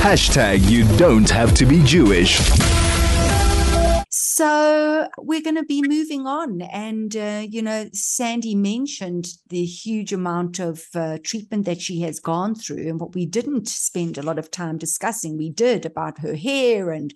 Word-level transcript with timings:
Hashtag 0.00 0.68
you 0.70 0.84
don't 0.96 1.28
have 1.28 1.52
to 1.52 1.66
be 1.66 1.84
Jewish. 1.84 2.40
So 4.08 5.06
we're 5.18 5.42
going 5.42 5.56
to 5.56 5.62
be 5.62 5.82
moving 5.82 6.26
on. 6.26 6.62
And, 6.62 7.14
uh, 7.14 7.44
you 7.46 7.60
know, 7.60 7.90
Sandy 7.92 8.54
mentioned 8.54 9.28
the 9.50 9.62
huge 9.62 10.14
amount 10.14 10.58
of 10.58 10.84
uh, 10.94 11.18
treatment 11.22 11.66
that 11.66 11.82
she 11.82 12.00
has 12.00 12.18
gone 12.18 12.54
through. 12.54 12.88
And 12.88 12.98
what 12.98 13.14
we 13.14 13.26
didn't 13.26 13.68
spend 13.68 14.16
a 14.16 14.22
lot 14.22 14.38
of 14.38 14.50
time 14.50 14.78
discussing, 14.78 15.36
we 15.36 15.50
did 15.50 15.84
about 15.84 16.20
her 16.20 16.34
hair 16.34 16.90
and 16.90 17.12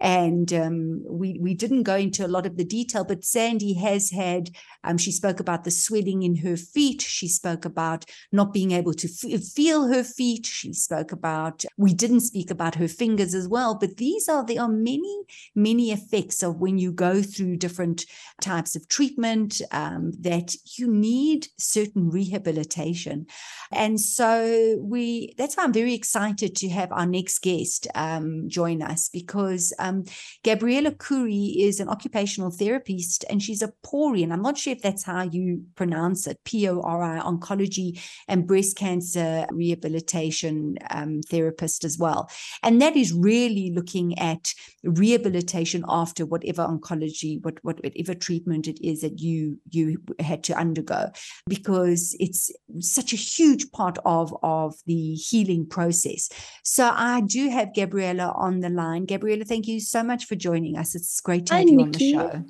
and 0.00 0.52
um, 0.52 1.02
we 1.08 1.38
we 1.40 1.54
didn't 1.54 1.84
go 1.84 1.96
into 1.96 2.26
a 2.26 2.28
lot 2.28 2.46
of 2.46 2.56
the 2.56 2.64
detail. 2.64 3.04
But 3.04 3.24
Sandy 3.24 3.74
has 3.74 4.10
had. 4.10 4.50
Um, 4.84 4.98
she 4.98 5.10
spoke 5.10 5.40
about 5.40 5.64
the 5.64 5.70
swelling 5.70 6.22
in 6.22 6.36
her 6.36 6.56
feet. 6.56 7.02
She 7.02 7.26
spoke 7.26 7.64
about 7.64 8.04
not 8.30 8.52
being 8.52 8.70
able 8.70 8.94
to 8.94 9.08
f- 9.08 9.42
feel 9.42 9.88
her 9.88 10.04
feet. 10.04 10.46
She 10.46 10.72
spoke 10.72 11.12
about. 11.12 11.64
We 11.76 11.94
didn't 11.94 12.20
speak 12.20 12.50
about 12.50 12.74
her 12.76 12.88
fingers 12.88 13.34
as 13.34 13.48
well. 13.48 13.74
But 13.74 13.96
these 13.96 14.28
are 14.28 14.44
there 14.44 14.62
are 14.62 14.68
many 14.68 15.22
many 15.54 15.92
effects 15.92 16.42
of 16.42 16.60
when 16.60 16.78
you 16.78 16.92
go 16.92 17.22
through 17.22 17.56
different 17.56 18.04
types 18.40 18.76
of 18.76 18.88
treatment 18.88 19.62
um, 19.72 20.12
that 20.20 20.54
you 20.76 20.92
need 20.92 21.48
certain 21.58 22.10
rehabilitation. 22.10 23.26
And 23.72 23.98
so 24.00 24.78
we. 24.80 25.34
That's 25.38 25.56
why 25.56 25.64
I'm 25.64 25.72
very 25.72 25.94
excited 25.94 26.54
to 26.56 26.68
have 26.68 26.92
our 26.92 27.06
next 27.06 27.40
guest 27.40 27.86
um, 27.94 28.48
join 28.48 28.82
us 28.82 29.08
because 29.08 29.72
um, 29.86 30.04
Gabriella 30.44 30.90
Kourie 30.90 31.54
is 31.68 31.80
an 31.80 31.88
occupational 31.88 32.50
therapist 32.50 33.24
and 33.30 33.42
she's 33.42 33.62
a 33.62 33.72
PORI, 33.82 34.22
and 34.22 34.32
I'm 34.32 34.42
not 34.42 34.58
sure 34.58 34.72
if 34.72 34.82
that's 34.82 35.04
how 35.04 35.22
you 35.22 35.62
pronounce 35.74 36.26
it, 36.26 36.38
P 36.44 36.68
O 36.68 36.80
R 36.80 37.02
I, 37.02 37.20
oncology 37.20 37.88
and 38.28 38.46
breast 38.46 38.76
cancer 38.76 39.46
rehabilitation 39.50 40.76
um, 40.90 41.20
therapist 41.30 41.84
as 41.84 41.98
well. 41.98 42.28
And 42.62 42.80
that 42.82 42.96
is 42.96 43.12
really 43.12 43.72
looking 43.78 44.18
at 44.18 44.52
rehabilitation 44.84 45.84
after 45.88 46.26
whatever 46.26 46.66
oncology, 46.66 47.42
what, 47.44 47.58
whatever 47.62 48.14
treatment 48.14 48.66
it 48.66 48.78
is 48.82 49.00
that 49.00 49.20
you 49.20 49.58
you 49.70 49.84
had 50.20 50.42
to 50.44 50.54
undergo, 50.54 51.10
because 51.48 52.16
it's 52.18 52.50
such 52.80 53.12
a 53.12 53.16
huge 53.16 53.70
part 53.72 53.98
of, 54.04 54.34
of 54.42 54.74
the 54.86 55.14
healing 55.14 55.66
process. 55.66 56.28
So 56.62 56.90
I 56.92 57.20
do 57.20 57.48
have 57.50 57.74
Gabriella 57.74 58.32
on 58.36 58.60
the 58.60 58.70
line. 58.70 59.06
Gabriella, 59.06 59.44
thank 59.44 59.66
you 59.66 59.75
you 59.76 59.80
so 59.80 60.02
much 60.02 60.24
for 60.24 60.34
joining 60.34 60.76
us. 60.76 60.94
It's 60.94 61.20
great 61.20 61.46
to 61.46 61.54
have 61.54 61.68
you 61.68 61.76
Nikki. 61.76 62.16
on 62.16 62.26
the 62.26 62.32
show. 62.32 62.44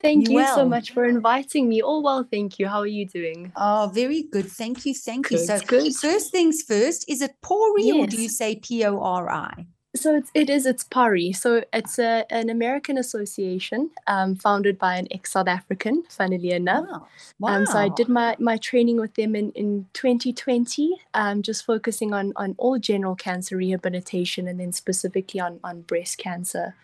Thank 0.00 0.28
you, 0.28 0.32
you 0.32 0.36
well? 0.36 0.56
so 0.56 0.68
much 0.68 0.92
for 0.92 1.04
inviting 1.04 1.68
me. 1.68 1.82
Oh, 1.82 2.00
well, 2.00 2.24
thank 2.24 2.58
you. 2.58 2.66
How 2.66 2.80
are 2.80 2.86
you 2.86 3.06
doing? 3.06 3.52
Oh, 3.54 3.90
very 3.92 4.22
good. 4.22 4.50
Thank 4.50 4.86
you. 4.86 4.94
Thank 4.94 5.28
good, 5.28 5.40
you. 5.40 5.46
So, 5.46 5.60
good. 5.60 5.94
first 5.94 6.32
things 6.32 6.62
first, 6.62 7.04
is 7.08 7.20
it 7.20 7.32
PORI 7.42 7.84
yes. 7.84 7.96
or 7.96 8.06
do 8.06 8.20
you 8.20 8.30
say 8.30 8.56
P 8.56 8.84
O 8.86 8.98
R 9.00 9.30
I? 9.30 9.66
So 10.00 10.16
it's, 10.16 10.30
it 10.32 10.48
is, 10.48 10.64
it's 10.64 10.82
PORI. 10.84 11.32
So 11.32 11.62
it's 11.74 11.98
a, 11.98 12.24
an 12.30 12.48
American 12.48 12.96
association 12.96 13.90
um, 14.06 14.34
founded 14.34 14.78
by 14.78 14.96
an 14.96 15.06
ex 15.10 15.32
South 15.32 15.46
African, 15.46 16.04
funnily 16.08 16.52
enough. 16.52 16.86
Wow. 16.88 17.06
wow. 17.38 17.54
Um, 17.54 17.66
so 17.66 17.78
I 17.78 17.90
did 17.90 18.08
my, 18.08 18.34
my 18.38 18.56
training 18.56 18.98
with 18.98 19.14
them 19.14 19.36
in, 19.36 19.52
in 19.52 19.86
2020, 19.92 20.96
um, 21.12 21.42
just 21.42 21.66
focusing 21.66 22.14
on, 22.14 22.32
on 22.36 22.54
all 22.56 22.78
general 22.78 23.14
cancer 23.14 23.58
rehabilitation 23.58 24.48
and 24.48 24.58
then 24.58 24.72
specifically 24.72 25.38
on, 25.38 25.60
on 25.62 25.82
breast 25.82 26.16
cancer. 26.16 26.74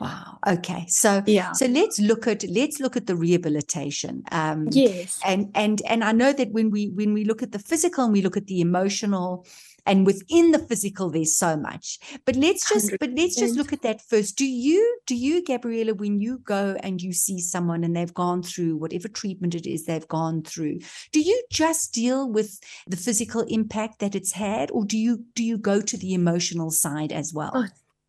Wow. 0.00 0.38
Okay. 0.46 0.86
So 0.88 1.22
yeah. 1.26 1.52
So 1.52 1.66
let's 1.66 2.00
look 2.00 2.26
at 2.26 2.42
let's 2.48 2.80
look 2.80 2.96
at 2.96 3.06
the 3.06 3.14
rehabilitation. 3.14 4.22
Um, 4.32 4.68
yes. 4.70 5.20
And 5.26 5.50
and 5.54 5.82
and 5.86 6.02
I 6.02 6.12
know 6.12 6.32
that 6.32 6.52
when 6.52 6.70
we 6.70 6.88
when 6.88 7.12
we 7.12 7.26
look 7.26 7.42
at 7.42 7.52
the 7.52 7.58
physical 7.58 8.04
and 8.04 8.12
we 8.12 8.22
look 8.22 8.38
at 8.38 8.46
the 8.46 8.62
emotional, 8.62 9.44
and 9.86 10.06
within 10.06 10.52
the 10.52 10.58
physical 10.58 11.10
there's 11.10 11.36
so 11.36 11.56
much. 11.56 11.98
But 12.24 12.36
let's 12.36 12.68
just 12.68 12.90
100%. 12.90 12.98
but 12.98 13.10
let's 13.10 13.36
just 13.36 13.56
look 13.56 13.72
at 13.72 13.82
that 13.82 14.00
first. 14.02 14.36
Do 14.36 14.46
you 14.46 14.98
do 15.06 15.14
you 15.14 15.44
gabriella 15.44 15.94
when 15.94 16.20
you 16.20 16.38
go 16.38 16.76
and 16.82 17.00
you 17.02 17.12
see 17.12 17.40
someone 17.40 17.84
and 17.84 17.96
they've 17.96 18.14
gone 18.14 18.42
through 18.42 18.76
whatever 18.76 19.08
treatment 19.08 19.54
it 19.54 19.66
is 19.66 19.84
they've 19.84 20.08
gone 20.08 20.42
through 20.42 20.78
do 21.12 21.20
you 21.20 21.42
just 21.50 21.92
deal 21.92 22.30
with 22.30 22.60
the 22.86 22.96
physical 22.96 23.42
impact 23.42 23.98
that 23.98 24.14
it's 24.14 24.32
had 24.32 24.70
or 24.70 24.84
do 24.84 24.96
you 24.98 25.24
do 25.34 25.44
you 25.44 25.58
go 25.58 25.80
to 25.80 25.96
the 25.96 26.14
emotional 26.14 26.70
side 26.70 27.12
as 27.12 27.32
well? 27.32 27.52
Oh, 27.54 27.66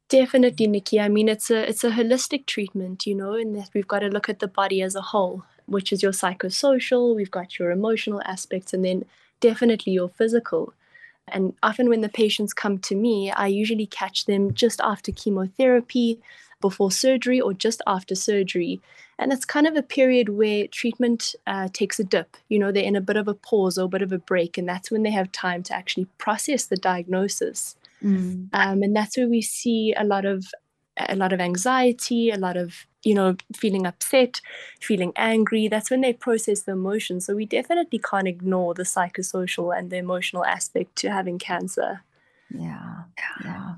definitely 0.10 0.68
nikki. 0.68 1.00
I 1.00 1.10
mean 1.10 1.30
it's 1.30 1.50
a 1.50 1.68
it's 1.70 1.84
a 1.84 1.92
holistic 1.92 2.46
treatment 2.46 3.06
you 3.06 3.16
know 3.16 3.34
in 3.34 3.54
that 3.54 3.70
we've 3.74 3.88
got 3.88 4.00
to 4.00 4.08
look 4.10 4.30
at 4.30 4.40
the 4.40 4.48
body 4.48 4.82
as 4.82 4.96
a 4.96 5.02
whole 5.02 5.44
which 5.66 5.94
is 5.94 6.04
your 6.04 6.12
psychosocial 6.12 7.16
we've 7.16 7.32
got 7.32 7.58
your 7.58 7.72
emotional 7.72 8.22
aspects 8.26 8.74
and 8.74 8.84
then 8.84 9.06
definitely 9.40 9.94
your 9.94 10.10
physical 10.10 10.74
and 11.32 11.54
often 11.64 11.90
when 11.90 12.02
the 12.02 12.10
patients 12.10 12.54
come 12.54 12.78
to 12.80 12.96
me, 12.96 13.32
I 13.32 13.48
usually 13.48 13.86
catch 13.86 14.26
them 14.26 14.54
just 14.54 14.80
after 14.82 15.12
chemotherapy, 15.12 16.20
before 16.60 16.92
surgery, 16.92 17.42
or 17.42 17.54
just 17.54 17.82
after 17.88 18.16
surgery. 18.16 18.80
And 19.18 19.32
it's 19.32 19.46
kind 19.46 19.68
of 19.68 19.76
a 19.76 19.84
period 19.84 20.30
where 20.30 20.68
treatment 20.68 21.36
uh, 21.46 21.70
takes 21.74 22.00
a 22.00 22.04
dip. 22.04 22.38
You 22.50 22.60
know, 22.60 22.72
they're 22.72 22.84
in 22.84 22.96
a 22.96 23.02
bit 23.02 23.18
of 23.18 23.28
a 23.28 23.34
pause 23.34 23.78
or 23.78 23.86
a 23.86 23.90
bit 23.90 24.02
of 24.02 24.12
a 24.12 24.18
break, 24.18 24.58
and 24.58 24.68
that's 24.68 24.90
when 24.92 25.04
they 25.04 25.12
have 25.12 25.32
time 25.32 25.64
to 25.64 25.76
actually 25.76 26.06
process 26.18 26.66
the 26.66 26.78
diagnosis. 26.78 27.76
Mm. 28.04 28.50
Um, 28.54 28.82
and 28.82 28.96
that's 28.96 29.18
where 29.18 29.28
we 29.28 29.42
see 29.42 29.94
a 29.98 30.04
lot 30.04 30.26
of 30.26 30.46
a 30.98 31.16
lot 31.16 31.34
of 31.34 31.40
anxiety, 31.40 32.30
a 32.30 32.38
lot 32.38 32.58
of 32.58 32.86
you 33.04 33.14
know, 33.14 33.36
feeling 33.56 33.86
upset, 33.86 34.42
feeling 34.80 35.14
angry. 35.16 35.68
That's 35.68 35.90
when 35.90 36.02
they 36.02 36.14
process 36.14 36.62
the 36.62 36.74
emotions. 36.74 37.26
So 37.26 37.36
we 37.36 37.46
definitely 37.46 38.00
can't 38.00 38.28
ignore 38.28 38.74
the 38.74 38.84
psychosocial 38.84 39.78
and 39.78 39.90
the 39.90 39.98
emotional 39.98 40.46
aspect 40.46 40.96
to 40.98 41.12
having 41.12 41.40
cancer. 41.40 42.04
Yeah, 42.54 43.04
yeah. 43.44 43.76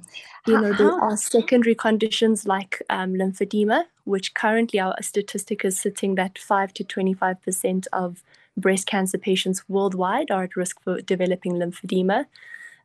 You 0.48 0.60
know, 0.60 0.74
there 0.74 0.92
are 0.92 1.16
secondary 1.16 1.76
conditions 1.76 2.46
like 2.46 2.82
um, 2.90 3.14
lymphedema, 3.14 3.86
which 4.04 4.34
currently 4.34 4.80
our 4.80 4.96
statistic 5.02 5.64
is 5.64 5.80
sitting 5.80 6.16
that 6.16 6.38
5 6.38 6.74
to 6.74 6.84
25% 6.84 7.88
of 7.94 8.24
breast 8.58 8.88
cancer 8.88 9.18
patients 9.18 9.64
worldwide 9.70 10.32
are 10.32 10.44
at 10.44 10.56
risk 10.56 10.82
for 10.82 11.02
developing 11.02 11.54
lymphedema. 11.54 12.26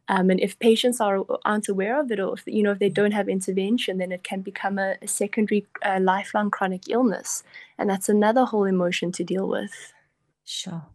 Um, 0.09 0.31
and 0.31 0.41
if 0.41 0.59
patients 0.59 1.01
are 1.01 1.25
aren't 1.45 1.69
aware 1.69 2.01
of 2.01 2.11
it, 2.11 2.19
or 2.19 2.35
if, 2.35 2.43
you 2.47 2.63
know 2.63 2.73
if 2.73 2.79
they 2.79 2.89
don't 2.89 3.13
have 3.13 3.29
intervention, 3.29 3.99
then 3.99 4.13
it 4.13 4.25
can 4.25 4.41
become 4.41 4.79
a, 4.79 4.97
a 5.03 5.09
secondary 5.09 5.67
uh, 5.83 5.99
lifelong 6.01 6.51
chronic 6.51 6.89
illness, 6.89 7.43
and 7.79 7.91
that's 7.91 8.09
another 8.09 8.45
whole 8.45 8.65
emotion 8.65 9.13
to 9.13 9.25
deal 9.25 9.47
with. 9.47 9.93
Sure. 10.45 10.87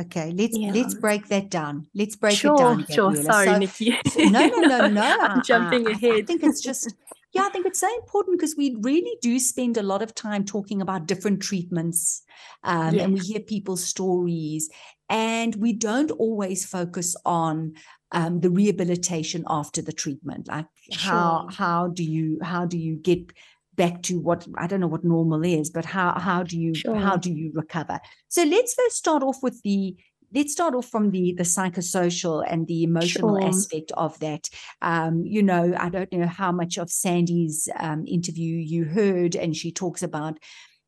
Okay, 0.00 0.32
let's 0.32 0.58
yeah. 0.58 0.72
let's 0.72 0.94
break 0.94 1.28
that 1.28 1.50
down. 1.50 1.86
Let's 1.94 2.16
break 2.16 2.36
sure, 2.36 2.54
it 2.54 2.58
down. 2.58 2.80
Gabriella. 2.80 3.14
Sure, 3.14 3.22
sorry, 3.22 3.46
so, 3.46 3.58
Nikki. 3.58 3.98
no, 4.30 4.46
no, 4.46 4.60
no, 4.60 4.88
no. 4.88 5.18
I'm 5.20 5.42
jumping 5.42 5.86
ahead. 5.86 6.12
I 6.14 6.22
think 6.22 6.42
it's 6.42 6.60
just 6.60 6.92
yeah, 7.34 7.42
I 7.42 7.48
think 7.48 7.66
it's 7.66 7.80
so 7.80 7.92
important 7.96 8.38
because 8.38 8.54
we 8.56 8.76
really 8.80 9.16
do 9.20 9.38
spend 9.38 9.76
a 9.76 9.82
lot 9.82 10.02
of 10.02 10.14
time 10.14 10.44
talking 10.44 10.80
about 10.80 11.06
different 11.06 11.42
treatments, 11.42 12.22
um, 12.62 12.94
yes. 12.94 13.04
and 13.04 13.14
we 13.14 13.20
hear 13.20 13.40
people's 13.40 13.84
stories, 13.84 14.70
and 15.08 15.54
we 15.56 15.72
don't 15.72 16.12
always 16.12 16.64
focus 16.64 17.14
on 17.24 17.74
um, 18.14 18.40
the 18.40 18.50
rehabilitation 18.50 19.44
after 19.48 19.82
the 19.82 19.92
treatment 19.92 20.48
like 20.48 20.66
sure. 20.90 21.12
how 21.12 21.48
how 21.50 21.88
do 21.88 22.02
you 22.02 22.38
how 22.42 22.64
do 22.64 22.78
you 22.78 22.96
get 22.96 23.32
back 23.74 24.02
to 24.02 24.20
what 24.20 24.46
I 24.56 24.66
don't 24.66 24.80
know 24.80 24.86
what 24.86 25.04
normal 25.04 25.44
is, 25.44 25.70
but 25.70 25.84
how 25.84 26.18
how 26.18 26.42
do 26.42 26.58
you 26.58 26.74
sure. 26.74 26.96
how 26.96 27.16
do 27.16 27.32
you 27.32 27.50
recover? 27.54 28.00
So 28.28 28.44
let's 28.44 28.74
first 28.74 28.96
start 28.96 29.22
off 29.22 29.42
with 29.42 29.60
the 29.62 29.96
let's 30.34 30.52
start 30.52 30.74
off 30.74 30.86
from 30.86 31.10
the 31.10 31.34
the 31.36 31.44
psychosocial 31.44 32.44
and 32.48 32.66
the 32.66 32.84
emotional 32.84 33.38
sure. 33.40 33.48
aspect 33.48 33.92
of 33.96 34.18
that. 34.20 34.48
Um, 34.82 35.24
you 35.24 35.42
know, 35.42 35.74
I 35.78 35.88
don't 35.88 36.12
know 36.12 36.26
how 36.26 36.52
much 36.52 36.78
of 36.78 36.90
Sandy's 36.90 37.68
um, 37.78 38.04
interview 38.06 38.56
you 38.56 38.84
heard, 38.84 39.36
and 39.36 39.56
she 39.56 39.72
talks 39.72 40.02
about 40.02 40.38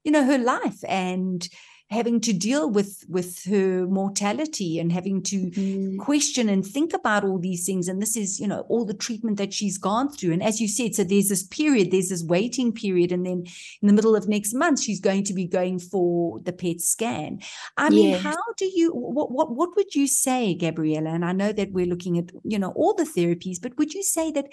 you 0.04 0.12
know 0.12 0.24
her 0.24 0.38
life 0.38 0.78
and 0.88 1.48
having 1.90 2.20
to 2.20 2.32
deal 2.32 2.68
with 2.68 3.04
with 3.08 3.44
her 3.44 3.86
mortality 3.86 4.78
and 4.78 4.90
having 4.92 5.22
to 5.22 5.50
mm. 5.50 5.96
question 5.98 6.48
and 6.48 6.66
think 6.66 6.92
about 6.92 7.24
all 7.24 7.38
these 7.38 7.64
things. 7.64 7.86
And 7.86 8.02
this 8.02 8.16
is 8.16 8.40
you 8.40 8.48
know 8.48 8.66
all 8.68 8.84
the 8.84 8.94
treatment 8.94 9.36
that 9.38 9.54
she's 9.54 9.78
gone 9.78 10.10
through. 10.10 10.32
And 10.32 10.42
as 10.42 10.60
you 10.60 10.66
said 10.66 10.94
so 10.94 11.04
there's 11.04 11.28
this 11.28 11.44
period 11.44 11.92
there's 11.92 12.08
this 12.08 12.24
waiting 12.24 12.72
period. 12.72 13.12
And 13.12 13.24
then 13.24 13.44
in 13.82 13.86
the 13.86 13.92
middle 13.92 14.16
of 14.16 14.28
next 14.28 14.52
month 14.52 14.82
she's 14.82 15.00
going 15.00 15.22
to 15.24 15.34
be 15.34 15.46
going 15.46 15.78
for 15.78 16.40
the 16.40 16.52
pet 16.52 16.80
scan. 16.80 17.40
I 17.76 17.90
mean 17.90 18.10
yes. 18.10 18.22
how 18.22 18.36
do 18.56 18.64
you 18.64 18.90
what, 18.90 19.30
what 19.30 19.54
what 19.54 19.76
would 19.76 19.94
you 19.94 20.08
say 20.08 20.54
gabriella? 20.54 21.10
And 21.10 21.24
i 21.24 21.32
know 21.32 21.52
that 21.52 21.70
we're 21.70 21.86
looking 21.86 22.18
at 22.18 22.30
you 22.42 22.58
know 22.58 22.72
all 22.72 22.94
the 22.94 23.04
therapies 23.04 23.58
but 23.62 23.78
would 23.78 23.94
you 23.94 24.02
say 24.02 24.32
that 24.32 24.46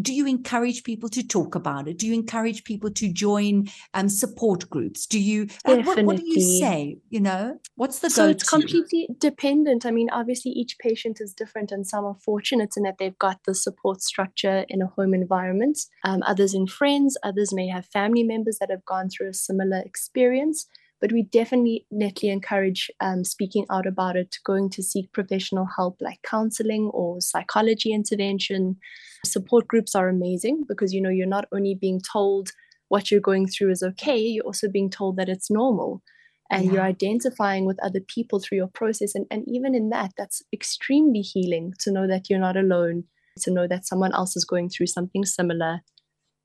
do 0.00 0.14
you 0.14 0.26
encourage 0.26 0.84
people 0.84 1.10
to 1.10 1.26
talk 1.26 1.54
about 1.54 1.86
it? 1.86 1.98
Do 1.98 2.06
you 2.06 2.14
encourage 2.14 2.64
people 2.64 2.90
to 2.92 3.12
join 3.12 3.68
um, 3.92 4.08
support 4.08 4.70
groups? 4.70 5.06
Do 5.06 5.20
you 5.20 5.48
uh, 5.66 5.76
what, 5.78 6.04
what 6.04 6.16
do 6.16 6.26
you 6.26 6.40
say 6.40 6.77
you 7.08 7.20
know 7.20 7.58
what's 7.76 8.00
the 8.00 8.10
so 8.10 8.22
go-to? 8.22 8.30
it's 8.30 8.48
completely 8.48 9.08
dependent 9.18 9.84
i 9.86 9.90
mean 9.90 10.08
obviously 10.10 10.50
each 10.52 10.76
patient 10.78 11.18
is 11.20 11.32
different 11.32 11.70
and 11.70 11.86
some 11.86 12.04
are 12.04 12.16
fortunate 12.24 12.74
in 12.76 12.82
that 12.82 12.96
they've 12.98 13.18
got 13.18 13.38
the 13.44 13.54
support 13.54 14.02
structure 14.02 14.64
in 14.68 14.82
a 14.82 14.86
home 14.86 15.14
environment 15.14 15.78
um, 16.04 16.22
others 16.26 16.54
in 16.54 16.66
friends 16.66 17.16
others 17.22 17.52
may 17.52 17.68
have 17.68 17.86
family 17.86 18.22
members 18.22 18.58
that 18.58 18.70
have 18.70 18.84
gone 18.84 19.08
through 19.08 19.28
a 19.28 19.34
similar 19.34 19.80
experience 19.84 20.66
but 21.00 21.12
we 21.12 21.22
definitely 21.22 21.86
encourage 22.22 22.90
um, 23.00 23.24
speaking 23.24 23.66
out 23.70 23.86
about 23.86 24.16
it, 24.16 24.36
going 24.44 24.68
to 24.70 24.82
seek 24.82 25.12
professional 25.12 25.66
help 25.76 25.98
like 26.00 26.20
counseling 26.22 26.90
or 26.92 27.20
psychology 27.20 27.92
intervention. 27.92 28.76
Support 29.24 29.68
groups 29.68 29.94
are 29.94 30.08
amazing 30.08 30.64
because 30.66 30.92
you 30.92 31.00
know 31.00 31.10
you're 31.10 31.26
not 31.26 31.46
only 31.52 31.74
being 31.74 32.00
told 32.00 32.50
what 32.88 33.10
you're 33.10 33.20
going 33.20 33.46
through 33.46 33.70
is 33.70 33.82
okay, 33.82 34.18
you're 34.18 34.44
also 34.44 34.68
being 34.68 34.90
told 34.90 35.16
that 35.16 35.28
it's 35.28 35.50
normal. 35.50 36.02
And 36.50 36.64
yeah. 36.64 36.72
you're 36.72 36.82
identifying 36.82 37.66
with 37.66 37.78
other 37.82 38.00
people 38.00 38.40
through 38.40 38.58
your 38.58 38.68
process. 38.68 39.14
And, 39.14 39.26
and 39.30 39.44
even 39.46 39.74
in 39.74 39.90
that, 39.90 40.12
that's 40.16 40.42
extremely 40.52 41.20
healing 41.20 41.74
to 41.80 41.92
know 41.92 42.06
that 42.06 42.30
you're 42.30 42.38
not 42.38 42.56
alone, 42.56 43.04
to 43.40 43.50
know 43.50 43.66
that 43.68 43.86
someone 43.86 44.14
else 44.14 44.36
is 44.36 44.44
going 44.44 44.70
through 44.70 44.86
something 44.86 45.24
similar. 45.24 45.80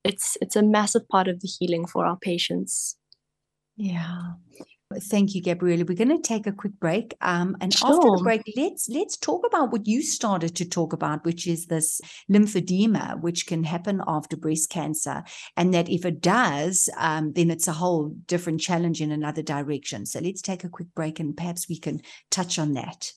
It's 0.04 0.38
it's 0.42 0.58
a 0.58 0.62
massive 0.62 1.08
part 1.08 1.30
of 1.30 1.40
the 1.40 1.48
healing 1.48 1.88
for 1.88 2.06
our 2.06 2.18
patients. 2.18 2.98
Yeah. 3.78 4.34
Thank 5.02 5.36
you, 5.36 5.42
Gabriella. 5.42 5.86
We're 5.88 5.96
going 5.96 6.10
to 6.10 6.22
take 6.22 6.48
a 6.48 6.52
quick 6.52 6.80
break. 6.80 7.16
Um, 7.22 7.56
and 7.62 7.74
sure. 7.74 7.90
after 7.90 8.08
the 8.18 8.24
break, 8.24 8.42
let's 8.56 8.90
let's 8.90 9.18
talk 9.18 9.46
about 9.46 9.72
what 9.72 9.88
you 9.88 10.02
started 10.02 10.56
to 10.56 10.66
talk 10.66 10.94
about, 10.94 11.26
which 11.26 11.48
is 11.48 11.66
this 11.68 12.02
lymphedema, 12.32 13.20
which 13.22 13.48
can 13.48 13.64
happen 13.64 14.02
after 14.08 14.38
breast 14.38 14.70
cancer, 14.70 15.24
and 15.58 15.74
that 15.74 15.90
if 15.90 16.06
it 16.06 16.22
does, 16.22 16.90
um, 16.98 17.34
then 17.34 17.50
it's 17.50 17.68
a 17.68 17.74
whole 17.74 18.10
different 18.28 18.62
challenge 18.62 19.02
in 19.02 19.12
another 19.12 19.42
direction. 19.42 20.06
So 20.06 20.20
let's 20.20 20.42
take 20.42 20.64
a 20.64 20.70
quick 20.70 20.94
break, 20.96 21.20
and 21.20 21.36
perhaps 21.36 21.68
we 21.70 21.78
can 21.78 22.02
touch 22.30 22.60
on 22.60 22.74
that. 22.74 23.12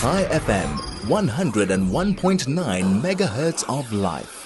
Chai 0.00 0.24
FM, 0.30 1.08
one 1.08 1.28
hundred 1.28 1.70
and 1.70 1.92
one 1.92 2.14
point 2.14 2.48
nine 2.48 3.02
megahertz 3.02 3.64
of 3.68 3.92
life. 3.92 4.45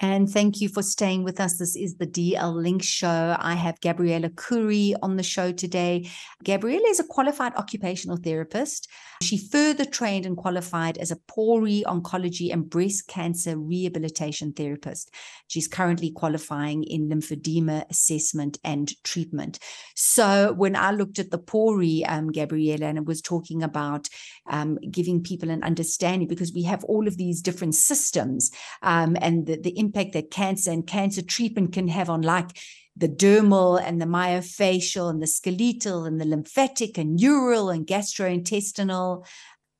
And 0.00 0.30
thank 0.30 0.60
you 0.60 0.68
for 0.68 0.82
staying 0.82 1.24
with 1.24 1.40
us. 1.40 1.58
This 1.58 1.74
is 1.74 1.96
the 1.96 2.06
DL 2.06 2.54
Link 2.54 2.84
Show. 2.84 3.36
I 3.36 3.54
have 3.54 3.80
Gabriella 3.80 4.28
Kourie 4.28 4.94
on 5.02 5.16
the 5.16 5.24
show 5.24 5.50
today. 5.50 6.08
Gabriella 6.44 6.86
is 6.88 7.00
a 7.00 7.04
qualified 7.04 7.54
occupational 7.56 8.16
therapist. 8.16 8.88
She 9.22 9.36
further 9.36 9.84
trained 9.84 10.24
and 10.24 10.36
qualified 10.36 10.96
as 10.98 11.10
a 11.10 11.16
pori 11.16 11.82
oncology 11.82 12.52
and 12.52 12.70
breast 12.70 13.08
cancer 13.08 13.58
rehabilitation 13.58 14.52
therapist. 14.52 15.12
She's 15.48 15.66
currently 15.66 16.12
qualifying 16.12 16.84
in 16.84 17.08
lymphedema 17.08 17.90
assessment 17.90 18.58
and 18.62 18.92
treatment. 19.02 19.58
So 19.96 20.52
when 20.52 20.76
I 20.76 20.92
looked 20.92 21.18
at 21.18 21.32
the 21.32 21.38
pori, 21.40 22.08
um, 22.08 22.30
Gabriella, 22.30 22.86
and 22.86 22.98
it 22.98 23.06
was 23.06 23.20
talking 23.20 23.64
about 23.64 24.08
um, 24.48 24.78
giving 24.88 25.24
people 25.24 25.50
an 25.50 25.64
understanding 25.64 26.28
because 26.28 26.52
we 26.54 26.62
have 26.62 26.84
all 26.84 27.08
of 27.08 27.16
these 27.16 27.42
different 27.42 27.74
systems 27.74 28.52
um, 28.82 29.16
and 29.20 29.46
the, 29.46 29.56
the 29.60 29.70
impact 29.88 30.12
that 30.12 30.30
cancer 30.30 30.70
and 30.70 30.86
cancer 30.86 31.22
treatment 31.22 31.72
can 31.72 31.88
have 31.88 32.10
on 32.10 32.22
like 32.22 32.58
the 32.96 33.08
dermal 33.08 33.80
and 33.80 34.00
the 34.00 34.06
myofascial 34.06 35.08
and 35.08 35.22
the 35.22 35.26
skeletal 35.26 36.04
and 36.04 36.20
the 36.20 36.24
lymphatic 36.24 36.98
and 36.98 37.16
neural 37.16 37.70
and 37.70 37.86
gastrointestinal 37.86 39.24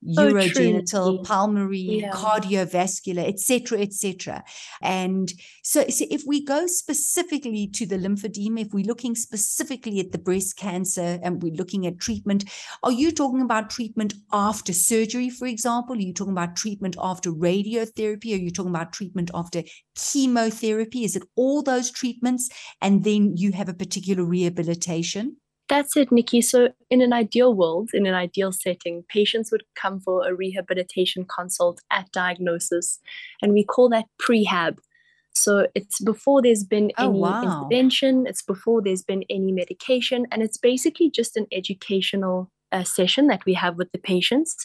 urogenital, 0.06 1.24
pulmonary, 1.24 2.00
yeah. 2.00 2.12
cardiovascular, 2.12 3.26
etc., 3.26 3.80
etc. 3.80 4.44
And 4.80 5.32
so, 5.62 5.86
so, 5.88 6.06
if 6.10 6.22
we 6.26 6.44
go 6.44 6.66
specifically 6.66 7.66
to 7.68 7.86
the 7.86 7.96
lymphedema, 7.96 8.66
if 8.66 8.72
we're 8.72 8.86
looking 8.86 9.14
specifically 9.14 10.00
at 10.00 10.12
the 10.12 10.18
breast 10.18 10.56
cancer 10.56 11.18
and 11.22 11.42
we're 11.42 11.54
looking 11.54 11.86
at 11.86 11.98
treatment, 11.98 12.44
are 12.82 12.92
you 12.92 13.10
talking 13.10 13.42
about 13.42 13.70
treatment 13.70 14.14
after 14.32 14.72
surgery, 14.72 15.30
for 15.30 15.46
example? 15.46 15.96
Are 15.96 16.00
you 16.00 16.14
talking 16.14 16.32
about 16.32 16.56
treatment 16.56 16.96
after 17.00 17.30
radiotherapy? 17.30 18.34
Are 18.34 18.42
you 18.42 18.50
talking 18.50 18.74
about 18.74 18.92
treatment 18.92 19.30
after 19.34 19.62
chemotherapy? 19.96 21.04
Is 21.04 21.16
it 21.16 21.24
all 21.36 21.62
those 21.62 21.90
treatments 21.90 22.48
and 22.80 23.04
then 23.04 23.36
you 23.36 23.52
have 23.52 23.68
a 23.68 23.74
particular 23.74 24.24
rehabilitation? 24.24 25.36
That's 25.68 25.96
it, 25.96 26.10
Nikki. 26.10 26.40
So, 26.40 26.70
in 26.90 27.02
an 27.02 27.12
ideal 27.12 27.54
world, 27.54 27.90
in 27.92 28.06
an 28.06 28.14
ideal 28.14 28.52
setting, 28.52 29.04
patients 29.08 29.52
would 29.52 29.64
come 29.74 30.00
for 30.00 30.26
a 30.26 30.34
rehabilitation 30.34 31.26
consult 31.26 31.80
at 31.90 32.10
diagnosis, 32.10 33.00
and 33.42 33.52
we 33.52 33.64
call 33.64 33.90
that 33.90 34.06
prehab. 34.20 34.78
So, 35.34 35.66
it's 35.74 36.00
before 36.00 36.40
there's 36.40 36.64
been 36.64 36.90
oh, 36.96 37.10
any 37.10 37.18
wow. 37.18 37.42
intervention, 37.42 38.26
it's 38.26 38.42
before 38.42 38.80
there's 38.82 39.02
been 39.02 39.24
any 39.28 39.52
medication, 39.52 40.26
and 40.32 40.42
it's 40.42 40.56
basically 40.56 41.10
just 41.10 41.36
an 41.36 41.46
educational 41.52 42.50
uh, 42.72 42.84
session 42.84 43.26
that 43.26 43.44
we 43.44 43.52
have 43.54 43.76
with 43.76 43.92
the 43.92 43.98
patients. 43.98 44.56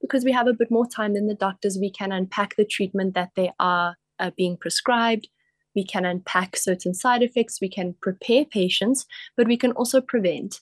Because 0.00 0.24
we 0.24 0.32
have 0.32 0.46
a 0.46 0.54
bit 0.54 0.70
more 0.70 0.86
time 0.86 1.14
than 1.14 1.26
the 1.26 1.34
doctors, 1.34 1.78
we 1.80 1.90
can 1.90 2.12
unpack 2.12 2.56
the 2.56 2.64
treatment 2.64 3.14
that 3.14 3.30
they 3.34 3.52
are 3.58 3.96
uh, 4.18 4.30
being 4.36 4.56
prescribed 4.56 5.28
we 5.74 5.84
can 5.84 6.04
unpack 6.04 6.56
certain 6.56 6.94
side 6.94 7.22
effects, 7.22 7.60
we 7.60 7.68
can 7.68 7.94
prepare 8.00 8.44
patients, 8.44 9.06
but 9.36 9.46
we 9.46 9.56
can 9.56 9.72
also 9.72 10.00
prevent. 10.00 10.60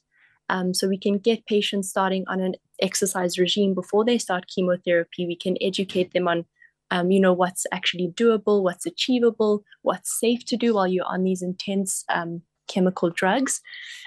Um, 0.49 0.75
so 0.75 0.89
we 0.89 0.99
can 0.99 1.19
get 1.19 1.47
patients 1.47 1.91
starting 1.91 2.25
on 2.27 2.41
an 2.41 2.57
exercise 2.83 3.39
regime 3.39 3.73
before 3.73 4.05
they 4.05 4.19
start 4.19 4.49
chemotherapy. 4.49 5.27
We 5.27 5.37
can 5.37 5.57
educate 5.61 6.13
them 6.13 6.27
on, 6.27 6.45
um, 6.91 7.13
you 7.13 7.21
know, 7.21 7.33
what's 7.33 7.67
actually 7.71 8.09
doable, 8.09 8.63
what's 8.63 8.85
achievable, 8.85 9.63
what's 9.83 10.19
safe 10.19 10.45
to 10.47 10.57
do 10.57 10.75
while 10.75 10.89
you're 10.89 11.07
on 11.07 11.23
these 11.23 11.41
intense 11.41 12.05
um, 12.09 12.43
chemical 12.67 13.11
drugs, 13.11 13.61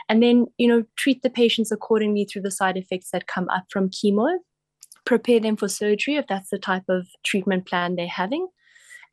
and 0.10 0.22
then 0.24 0.48
you 0.58 0.68
know 0.68 0.84
treat 0.96 1.22
the 1.22 1.30
patients 1.30 1.72
accordingly 1.72 2.26
through 2.26 2.42
the 2.42 2.52
side 2.52 2.78
effects 2.78 3.12
that 3.12 3.28
come 3.28 3.48
up 3.50 3.66
from 3.70 3.90
chemo. 3.90 4.38
Prepare 5.06 5.40
them 5.40 5.58
for 5.58 5.68
surgery 5.68 6.16
if 6.16 6.28
that's 6.28 6.50
the 6.50 6.58
type 6.58 6.84
of 6.88 7.08
treatment 7.24 7.66
plan 7.66 7.96
they're 7.96 8.08
having 8.08 8.48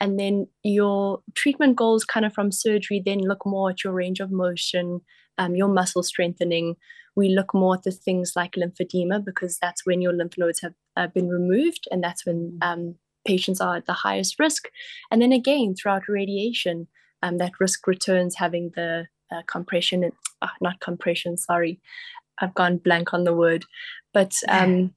and 0.01 0.19
then 0.19 0.47
your 0.63 1.21
treatment 1.35 1.77
goals 1.77 2.05
kind 2.05 2.25
of 2.27 2.33
from 2.33 2.51
surgery 2.51 3.03
then 3.05 3.19
look 3.19 3.45
more 3.45 3.71
at 3.71 3.85
your 3.85 3.93
range 3.93 4.21
of 4.21 4.31
motion 4.31 5.01
um, 5.39 5.55
your 5.55 5.69
muscle 5.69 6.03
strengthening 6.03 6.77
we 7.17 7.29
look 7.29 7.53
more 7.53 7.75
at 7.75 7.83
the 7.83 7.91
things 7.91 8.33
like 8.37 8.53
lymphedema 8.53 9.25
because 9.25 9.59
that's 9.59 9.85
when 9.85 10.01
your 10.01 10.13
lymph 10.13 10.39
nodes 10.39 10.61
have 10.61 10.75
uh, 10.97 11.07
been 11.09 11.29
removed 11.29 11.87
and 11.91 12.03
that's 12.03 12.25
when 12.25 12.59
mm. 12.61 12.67
um, 12.67 12.95
patients 13.27 13.61
are 13.61 13.77
at 13.77 13.87
the 13.87 13.93
highest 13.93 14.39
risk 14.39 14.69
and 15.11 15.21
then 15.21 15.33
again 15.33 15.75
throughout 15.75 16.09
radiation 16.09 16.87
um, 17.23 17.39
that 17.39 17.53
risk 17.61 17.87
returns 17.87 18.37
having 18.37 18.71
the 18.75 19.07
uh, 19.33 19.43
compression 19.47 20.11
uh, 20.43 20.49
not 20.61 20.81
compression 20.81 21.37
sorry 21.37 21.81
i've 22.41 22.55
gone 22.55 22.79
blank 22.79 23.13
on 23.13 23.25
the 23.25 23.35
word 23.35 23.65
but 24.13 24.35
um, 24.49 24.95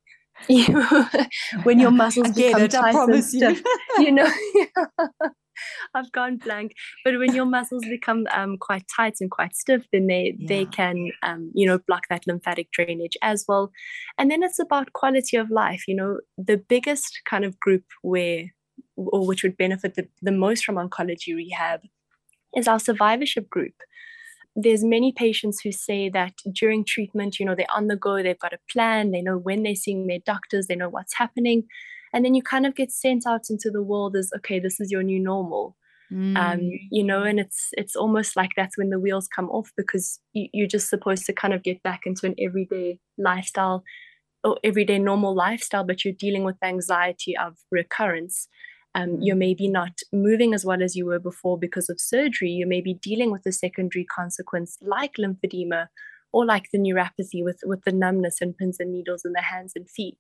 you 0.47 0.83
when 1.63 1.79
your 1.79 1.91
muscles 1.91 2.31
become 2.31 2.61
it, 2.61 2.71
tight 2.71 2.95
and 2.95 3.23
stiff, 3.23 3.61
you. 3.97 4.03
you 4.05 4.11
know 4.11 4.29
I've 5.93 6.11
gone 6.11 6.37
blank. 6.37 6.73
But 7.05 7.17
when 7.17 7.35
your 7.35 7.45
muscles 7.45 7.83
become 7.85 8.25
um, 8.31 8.57
quite 8.57 8.85
tight 8.93 9.17
and 9.21 9.29
quite 9.29 9.55
stiff, 9.55 9.85
then 9.91 10.07
they 10.07 10.35
yeah. 10.37 10.47
they 10.47 10.65
can 10.65 11.11
um, 11.21 11.51
you 11.53 11.67
know 11.67 11.79
block 11.87 12.07
that 12.09 12.25
lymphatic 12.27 12.71
drainage 12.71 13.17
as 13.21 13.45
well. 13.47 13.71
And 14.17 14.31
then 14.31 14.43
it's 14.43 14.59
about 14.59 14.93
quality 14.93 15.37
of 15.37 15.49
life. 15.49 15.87
You 15.87 15.95
know, 15.95 16.19
the 16.37 16.57
biggest 16.57 17.21
kind 17.25 17.45
of 17.45 17.59
group 17.59 17.83
where 18.01 18.53
or 18.95 19.25
which 19.25 19.43
would 19.43 19.57
benefit 19.57 19.95
the, 19.95 20.07
the 20.21 20.31
most 20.31 20.65
from 20.65 20.75
oncology 20.75 21.35
rehab 21.35 21.81
is 22.55 22.67
our 22.67 22.79
survivorship 22.79 23.49
group 23.49 23.73
there's 24.55 24.83
many 24.83 25.11
patients 25.11 25.61
who 25.61 25.71
say 25.71 26.09
that 26.09 26.33
during 26.51 26.85
treatment, 26.85 27.39
you 27.39 27.45
know, 27.45 27.55
they're 27.55 27.65
on 27.73 27.87
the 27.87 27.95
go, 27.95 28.21
they've 28.21 28.39
got 28.39 28.53
a 28.53 28.59
plan, 28.71 29.11
they 29.11 29.21
know 29.21 29.37
when 29.37 29.63
they're 29.63 29.75
seeing 29.75 30.07
their 30.07 30.19
doctors, 30.25 30.67
they 30.67 30.75
know 30.75 30.89
what's 30.89 31.15
happening. 31.15 31.63
And 32.13 32.23
then 32.23 32.35
you 32.35 32.43
kind 32.43 32.65
of 32.65 32.75
get 32.75 32.91
sent 32.91 33.25
out 33.25 33.49
into 33.49 33.71
the 33.71 33.81
world 33.81 34.15
as, 34.15 34.31
okay, 34.37 34.59
this 34.59 34.79
is 34.79 34.91
your 34.91 35.01
new 35.01 35.19
normal. 35.19 35.75
Um, 36.11 36.35
mm. 36.35 36.37
Um, 36.37 36.59
you 36.91 37.03
know, 37.03 37.23
and 37.23 37.39
it's 37.39 37.69
it's 37.73 37.95
almost 37.95 38.35
like 38.35 38.51
that's 38.55 38.77
when 38.77 38.91
the 38.91 38.99
wheels 38.99 39.27
come 39.27 39.49
off 39.49 39.71
because 39.75 40.19
you, 40.33 40.47
you're 40.53 40.67
just 40.67 40.89
supposed 40.89 41.25
to 41.25 41.33
kind 41.33 41.55
of 41.55 41.63
get 41.63 41.81
back 41.81 42.01
into 42.05 42.27
an 42.27 42.35
everyday 42.37 42.99
lifestyle 43.17 43.83
or 44.43 44.59
everyday 44.63 44.99
normal 44.99 45.33
lifestyle, 45.33 45.83
but 45.83 46.05
you're 46.05 46.13
dealing 46.13 46.43
with 46.43 46.57
anxiety 46.61 47.35
of 47.35 47.57
recurrence 47.71 48.47
um, 48.95 49.19
you're 49.21 49.35
maybe 49.35 49.67
not 49.67 49.99
moving 50.11 50.53
as 50.53 50.65
well 50.65 50.83
as 50.83 50.95
you 50.95 51.05
were 51.05 51.19
before 51.19 51.57
because 51.57 51.89
of 51.89 51.99
surgery. 51.99 52.49
You 52.49 52.67
may 52.67 52.81
be 52.81 52.93
dealing 52.93 53.31
with 53.31 53.45
a 53.45 53.51
secondary 53.51 54.05
consequence 54.05 54.77
like 54.81 55.15
lymphedema 55.15 55.87
or 56.31 56.45
like 56.45 56.69
the 56.71 56.79
neuropathy 56.79 57.43
with, 57.43 57.59
with 57.63 57.83
the 57.83 57.91
numbness 57.91 58.41
and 58.41 58.57
pins 58.57 58.77
and 58.79 58.91
needles 58.91 59.23
in 59.25 59.33
the 59.33 59.41
hands 59.41 59.73
and 59.75 59.89
feet. 59.89 60.19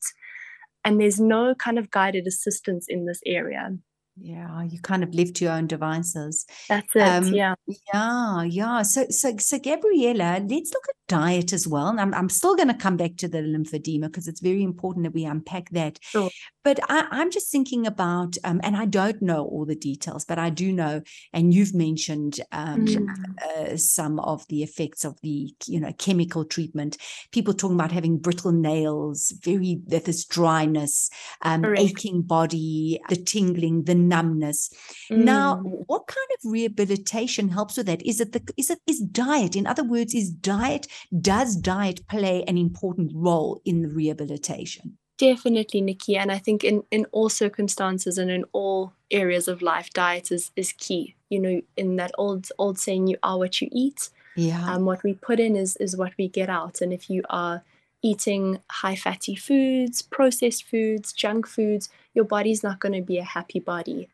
And 0.83 0.99
there's 0.99 1.19
no 1.19 1.55
kind 1.55 1.79
of 1.79 1.91
guided 1.91 2.27
assistance 2.27 2.87
in 2.89 3.05
this 3.05 3.21
area. 3.25 3.77
Yeah, 4.15 4.61
you 4.63 4.79
kind 4.79 5.03
of 5.03 5.11
to 5.11 5.45
your 5.45 5.53
own 5.53 5.65
devices. 5.65 6.45
That's 6.69 6.95
it. 6.95 7.01
Um, 7.01 7.33
yeah. 7.33 7.55
Yeah, 7.93 8.43
yeah. 8.43 8.81
So, 8.83 9.07
so, 9.09 9.35
so, 9.37 9.57
Gabriella, 9.57 10.39
let's 10.47 10.71
look 10.71 10.85
at 10.87 10.95
diet 11.07 11.51
as 11.51 11.67
well. 11.67 11.87
And 11.87 11.99
I'm, 11.99 12.13
I'm 12.13 12.29
still 12.29 12.55
going 12.55 12.67
to 12.67 12.75
come 12.75 12.95
back 12.95 13.17
to 13.17 13.27
the 13.27 13.39
lymphedema 13.39 14.03
because 14.03 14.27
it's 14.27 14.39
very 14.39 14.61
important 14.61 15.03
that 15.03 15.13
we 15.13 15.25
unpack 15.25 15.69
that. 15.71 15.97
Sure. 16.01 16.29
But 16.63 16.79
I, 16.89 17.21
am 17.21 17.31
just 17.31 17.51
thinking 17.51 17.87
about, 17.87 18.37
um, 18.43 18.61
and 18.63 18.77
I 18.77 18.85
don't 18.85 19.21
know 19.21 19.45
all 19.45 19.65
the 19.65 19.75
details, 19.75 20.25
but 20.25 20.39
I 20.39 20.49
do 20.49 20.71
know, 20.71 21.01
and 21.33 21.53
you've 21.53 21.73
mentioned 21.73 22.39
um, 22.51 22.85
mm. 22.85 23.07
uh, 23.43 23.77
some 23.77 24.19
of 24.19 24.47
the 24.47 24.63
effects 24.63 25.03
of 25.03 25.19
the, 25.21 25.53
you 25.65 25.79
know, 25.79 25.91
chemical 25.97 26.45
treatment. 26.45 26.97
People 27.31 27.53
talking 27.53 27.75
about 27.75 27.91
having 27.91 28.17
brittle 28.17 28.51
nails, 28.51 29.33
very 29.43 29.81
this 29.87 30.23
dryness, 30.25 31.09
um, 31.41 31.65
aching 31.75 32.21
body, 32.21 32.99
the 33.09 33.17
tingling, 33.17 33.83
the 33.83 34.02
numbness. 34.07 34.69
Mm. 35.11 35.23
Now, 35.23 35.57
what 35.57 36.07
kind 36.07 36.27
of 36.37 36.51
rehabilitation 36.51 37.49
helps 37.49 37.77
with 37.77 37.87
that? 37.87 38.05
Is 38.05 38.19
it 38.19 38.31
the 38.33 38.41
is 38.57 38.69
it 38.69 38.79
is 38.87 38.99
diet? 38.99 39.55
In 39.55 39.67
other 39.67 39.83
words, 39.83 40.13
is 40.13 40.29
diet 40.29 40.87
does 41.21 41.55
diet 41.55 42.07
play 42.07 42.43
an 42.47 42.57
important 42.57 43.11
role 43.13 43.61
in 43.65 43.81
the 43.81 43.89
rehabilitation? 43.89 44.97
Definitely, 45.17 45.81
Nikki. 45.81 46.17
And 46.17 46.31
I 46.31 46.39
think 46.39 46.63
in, 46.63 46.83
in 46.89 47.05
all 47.11 47.29
circumstances 47.29 48.17
and 48.17 48.31
in 48.31 48.45
all 48.51 48.93
areas 49.11 49.47
of 49.47 49.61
life, 49.61 49.91
diet 49.91 50.31
is, 50.31 50.51
is 50.55 50.73
key. 50.73 51.15
You 51.29 51.39
know, 51.39 51.61
in 51.77 51.95
that 51.97 52.11
old 52.17 52.49
old 52.57 52.79
saying, 52.79 53.07
you 53.07 53.17
are 53.23 53.37
what 53.37 53.61
you 53.61 53.69
eat. 53.71 54.09
Yeah. 54.35 54.73
Um, 54.73 54.85
what 54.85 55.03
we 55.03 55.13
put 55.13 55.39
in 55.39 55.55
is 55.55 55.77
is 55.77 55.95
what 55.95 56.13
we 56.17 56.27
get 56.27 56.49
out. 56.49 56.81
And 56.81 56.91
if 56.91 57.09
you 57.09 57.21
are 57.29 57.63
eating 58.03 58.59
high 58.69 58.95
fatty 58.95 59.33
foods, 59.33 60.01
processed 60.01 60.65
foods, 60.65 61.13
junk 61.13 61.47
foods, 61.47 61.89
your 62.13 62.25
body's 62.25 62.61
not 62.61 62.79
going 62.79 62.93
to 62.93 63.01
be 63.01 63.17
a 63.17 63.23
happy 63.23 63.59
body. 63.59 64.09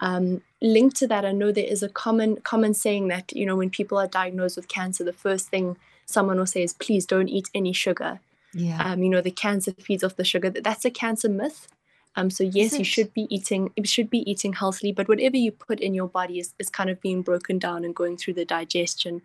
Um, 0.00 0.42
linked 0.60 0.96
to 0.96 1.06
that, 1.06 1.24
I 1.24 1.32
know 1.32 1.52
there 1.52 1.64
is 1.64 1.82
a 1.82 1.88
common 1.88 2.36
common 2.40 2.74
saying 2.74 3.08
that 3.08 3.32
you 3.34 3.46
know 3.46 3.56
when 3.56 3.70
people 3.70 3.98
are 3.98 4.08
diagnosed 4.08 4.56
with 4.56 4.68
cancer, 4.68 5.04
the 5.04 5.12
first 5.12 5.48
thing 5.48 5.76
someone 6.06 6.38
will 6.38 6.46
say 6.46 6.62
is, 6.62 6.72
"Please 6.72 7.06
don't 7.06 7.28
eat 7.28 7.48
any 7.54 7.72
sugar." 7.72 8.20
Yeah. 8.52 8.82
Um, 8.82 9.02
you 9.02 9.10
know, 9.10 9.20
the 9.20 9.30
cancer 9.30 9.72
feeds 9.72 10.02
off 10.02 10.16
the 10.16 10.24
sugar. 10.24 10.50
That's 10.50 10.84
a 10.84 10.90
cancer 10.90 11.28
myth. 11.28 11.68
Um, 12.16 12.30
so 12.30 12.44
yes, 12.44 12.78
you 12.78 12.84
should 12.84 13.12
be 13.12 13.26
eating. 13.34 13.72
You 13.76 13.84
should 13.84 14.10
be 14.10 14.28
eating 14.30 14.54
healthily, 14.54 14.92
but 14.92 15.08
whatever 15.08 15.36
you 15.36 15.52
put 15.52 15.80
in 15.80 15.94
your 15.94 16.08
body 16.08 16.38
is, 16.38 16.54
is 16.58 16.70
kind 16.70 16.88
of 16.88 17.00
being 17.00 17.22
broken 17.22 17.58
down 17.58 17.84
and 17.84 17.94
going 17.94 18.16
through 18.16 18.34
the 18.34 18.44
digestion. 18.44 19.20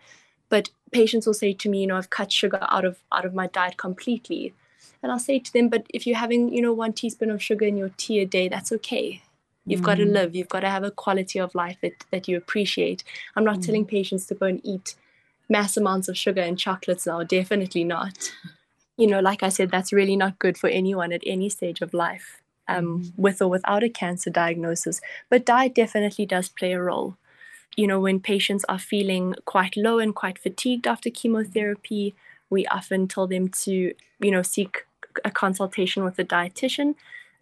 But 0.50 0.70
patients 0.91 1.25
will 1.25 1.33
say 1.33 1.53
to 1.53 1.69
me, 1.69 1.81
you 1.81 1.88
know, 1.88 1.98
I've 1.98 2.10
cut 2.10 2.31
sugar 2.31 2.60
out 2.69 2.86
of 2.86 3.00
out 3.12 3.25
of 3.25 3.33
my 3.33 3.48
diet 3.48 3.77
completely, 3.77 4.53
and 5.01 5.12
I'll 5.12 5.19
say 5.19 5.39
to 5.39 5.53
them, 5.53 5.69
but 5.69 5.86
if 5.89 6.05
you're 6.05 6.17
having, 6.17 6.53
you 6.53 6.62
know, 6.62 6.74
one 6.74 6.93
teaspoon 6.93 7.31
of 7.31 7.41
sugar 7.41 7.65
in 7.65 7.77
your 7.77 7.91
tea 7.98 8.19
a 8.19 8.25
day, 8.25 8.48
that's 8.48 8.71
okay. 8.71 9.21
You've 9.65 9.81
mm. 9.81 9.86
got 9.86 9.95
to 9.95 10.05
live. 10.05 10.36
You've 10.36 10.50
got 10.50 10.62
to 10.62 10.69
have 10.69 10.83
a 10.83 10.91
quality 10.91 11.39
of 11.39 11.55
life 11.55 11.77
that 11.81 12.05
that 12.12 12.27
you 12.27 12.38
appreciate. 12.38 13.03
I'm 13.36 13.43
not 13.43 13.60
mm. 13.60 13.65
telling 13.65 13.86
patients 13.86 14.25
to 14.27 14.36
go 14.36 14.45
and 14.48 14.62
eat 14.63 14.95
mass 15.50 15.77
amounts 15.77 16.07
of 16.07 16.17
sugar 16.17 16.41
and 16.41 16.57
chocolates 16.57 17.05
now. 17.05 17.24
Definitely 17.24 17.83
not 17.83 18.31
you 19.01 19.07
know, 19.07 19.19
like 19.19 19.41
I 19.41 19.50
said, 19.50 19.71
that's 19.71 19.91
really 19.91 20.15
not 20.15 20.38
good 20.38 20.60
for 20.60 20.69
anyone 20.69 21.12
at 21.12 21.24
any 21.25 21.50
stage 21.50 21.81
of 21.81 21.91
life, 21.91 22.39
um, 22.67 22.86
mm-hmm. 22.86 23.21
with 23.21 23.41
or 23.41 23.48
without 23.48 23.83
a 23.83 23.89
cancer 23.89 24.29
diagnosis. 24.29 25.01
But 25.27 25.43
diet 25.43 25.74
definitely 25.74 26.27
does 26.27 26.50
play 26.50 26.74
a 26.74 26.81
role. 26.81 27.17
You 27.77 27.87
know, 27.87 27.99
when 27.99 28.19
patients 28.19 28.65
are 28.67 28.79
feeling 28.79 29.35
quite 29.45 29.77
low 29.77 29.99
and 29.99 30.13
quite 30.13 30.37
fatigued 30.37 30.87
after 30.87 31.09
chemotherapy, 31.09 32.13
we 32.49 32.67
often 32.67 33.07
tell 33.07 33.27
them 33.27 33.47
to, 33.47 33.93
you 34.19 34.31
know, 34.31 34.41
seek 34.41 34.85
a 35.23 35.31
consultation 35.31 36.03
with 36.03 36.19
a 36.19 36.23
dietitian 36.23 36.95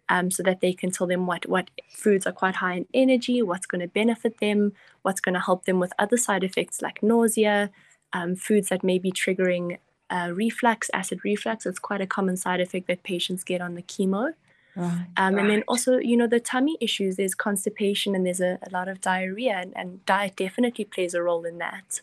um, 0.08 0.30
so 0.30 0.42
that 0.42 0.60
they 0.60 0.72
can 0.72 0.90
tell 0.90 1.06
them 1.06 1.26
what, 1.26 1.46
what 1.48 1.70
foods 1.88 2.26
are 2.26 2.32
quite 2.32 2.56
high 2.56 2.74
in 2.74 2.86
energy, 2.92 3.42
what's 3.42 3.66
going 3.66 3.80
to 3.80 3.88
benefit 3.88 4.38
them, 4.38 4.72
what's 5.02 5.20
going 5.20 5.34
to 5.34 5.40
help 5.40 5.64
them 5.64 5.78
with 5.78 5.92
other 5.98 6.16
side 6.16 6.44
effects 6.44 6.82
like 6.82 7.02
nausea, 7.02 7.70
um, 8.12 8.34
foods 8.34 8.68
that 8.68 8.84
may 8.84 8.98
be 8.98 9.12
triggering 9.12 9.78
uh, 10.10 10.30
reflux, 10.32 10.90
acid 10.92 11.20
reflux. 11.24 11.64
It's 11.64 11.78
quite 11.78 12.00
a 12.00 12.06
common 12.06 12.36
side 12.36 12.60
effect 12.60 12.88
that 12.88 13.04
patients 13.04 13.44
get 13.44 13.60
on 13.60 13.74
the 13.74 13.82
chemo. 13.82 14.34
Right, 14.76 15.06
um, 15.16 15.34
right. 15.34 15.40
And 15.40 15.50
then 15.50 15.64
also, 15.68 15.98
you 15.98 16.16
know, 16.16 16.26
the 16.26 16.40
tummy 16.40 16.76
issues, 16.80 17.16
there's 17.16 17.34
constipation 17.34 18.14
and 18.14 18.24
there's 18.24 18.40
a, 18.40 18.58
a 18.62 18.70
lot 18.70 18.88
of 18.88 19.00
diarrhea, 19.00 19.54
and, 19.56 19.72
and, 19.76 20.04
diet 20.06 20.36
definitely 20.36 20.84
plays 20.84 21.14
a 21.14 21.22
role 21.22 21.44
in 21.44 21.58
that. 21.58 22.00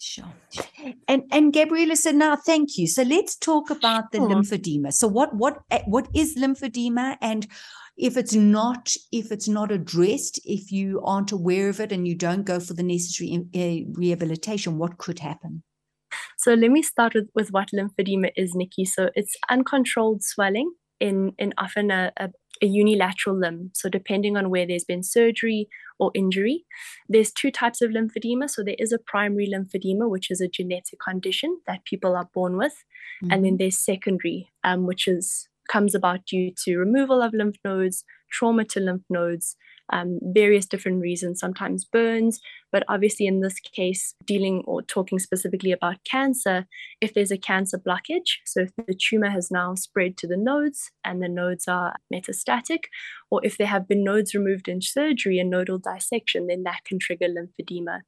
Sure. 0.00 0.32
And 1.08 1.24
and 1.32 1.52
Gabriella 1.52 1.96
said, 1.96 2.14
now 2.14 2.36
thank 2.36 2.78
you. 2.78 2.86
So 2.86 3.02
let's 3.02 3.34
talk 3.34 3.70
about 3.70 4.12
the 4.12 4.18
lymphedema. 4.18 4.92
So 4.92 5.08
what 5.08 5.34
what 5.34 5.62
eh, 5.70 5.82
what 5.86 6.08
is 6.14 6.36
lymphedema 6.36 7.16
and 7.20 7.48
if 7.96 8.16
it's 8.16 8.34
not 8.34 8.94
if 9.10 9.32
it's 9.32 9.48
not 9.48 9.72
addressed 9.72 10.40
if 10.44 10.70
you 10.70 11.00
aren't 11.04 11.32
aware 11.32 11.68
of 11.68 11.80
it 11.80 11.90
and 11.90 12.06
you 12.06 12.14
don't 12.14 12.44
go 12.44 12.60
for 12.60 12.74
the 12.74 12.84
necessary 12.84 13.44
uh, 13.56 13.90
rehabilitation 13.98 14.78
what 14.78 14.98
could 14.98 15.18
happen 15.18 15.64
so 16.36 16.54
let 16.54 16.70
me 16.70 16.82
start 16.82 17.14
with, 17.14 17.28
with 17.34 17.50
what 17.50 17.70
lymphedema 17.74 18.30
is, 18.36 18.54
Nikki. 18.54 18.84
So 18.84 19.10
it's 19.14 19.36
uncontrolled 19.50 20.22
swelling 20.22 20.72
in, 21.00 21.32
in 21.38 21.52
often 21.58 21.90
a, 21.90 22.12
a, 22.16 22.30
a 22.62 22.66
unilateral 22.66 23.38
limb. 23.38 23.70
So 23.74 23.88
depending 23.88 24.36
on 24.36 24.50
where 24.50 24.66
there's 24.66 24.84
been 24.84 25.02
surgery 25.02 25.68
or 25.98 26.10
injury, 26.14 26.64
there's 27.08 27.32
two 27.32 27.50
types 27.50 27.80
of 27.82 27.90
lymphedema. 27.90 28.48
So 28.50 28.62
there 28.62 28.76
is 28.78 28.92
a 28.92 28.98
primary 28.98 29.48
lymphedema, 29.52 30.08
which 30.08 30.30
is 30.30 30.40
a 30.40 30.48
genetic 30.48 30.98
condition 31.00 31.60
that 31.66 31.84
people 31.84 32.16
are 32.16 32.28
born 32.34 32.56
with, 32.56 32.84
mm-hmm. 33.22 33.32
and 33.32 33.44
then 33.44 33.52
mm-hmm. 33.52 33.58
there's 33.58 33.78
secondary, 33.78 34.50
um, 34.64 34.86
which 34.86 35.06
is 35.08 35.48
comes 35.68 35.94
about 35.94 36.26
due 36.26 36.52
to 36.64 36.78
removal 36.78 37.22
of 37.22 37.32
lymph 37.32 37.56
nodes, 37.64 38.04
trauma 38.30 38.64
to 38.64 38.80
lymph 38.80 39.04
nodes, 39.08 39.56
um, 39.90 40.18
various 40.22 40.66
different 40.66 41.00
reasons, 41.00 41.40
sometimes 41.40 41.84
burns, 41.84 42.40
but 42.70 42.84
obviously 42.88 43.26
in 43.26 43.40
this 43.40 43.58
case, 43.60 44.14
dealing 44.24 44.62
or 44.66 44.82
talking 44.82 45.18
specifically 45.18 45.72
about 45.72 46.04
cancer, 46.04 46.66
if 47.00 47.14
there's 47.14 47.30
a 47.30 47.38
cancer 47.38 47.78
blockage, 47.78 48.38
so 48.44 48.60
if 48.60 48.70
the 48.86 48.94
tumor 48.94 49.30
has 49.30 49.50
now 49.50 49.74
spread 49.74 50.16
to 50.18 50.26
the 50.26 50.36
nodes 50.36 50.90
and 51.04 51.22
the 51.22 51.28
nodes 51.28 51.66
are 51.68 51.96
metastatic, 52.12 52.84
or 53.30 53.40
if 53.44 53.56
there 53.56 53.66
have 53.66 53.88
been 53.88 54.04
nodes 54.04 54.34
removed 54.34 54.68
in 54.68 54.82
surgery 54.82 55.38
and 55.38 55.50
nodal 55.50 55.78
dissection, 55.78 56.48
then 56.48 56.64
that 56.64 56.84
can 56.84 56.98
trigger 56.98 57.28
lymphedema. 57.28 58.00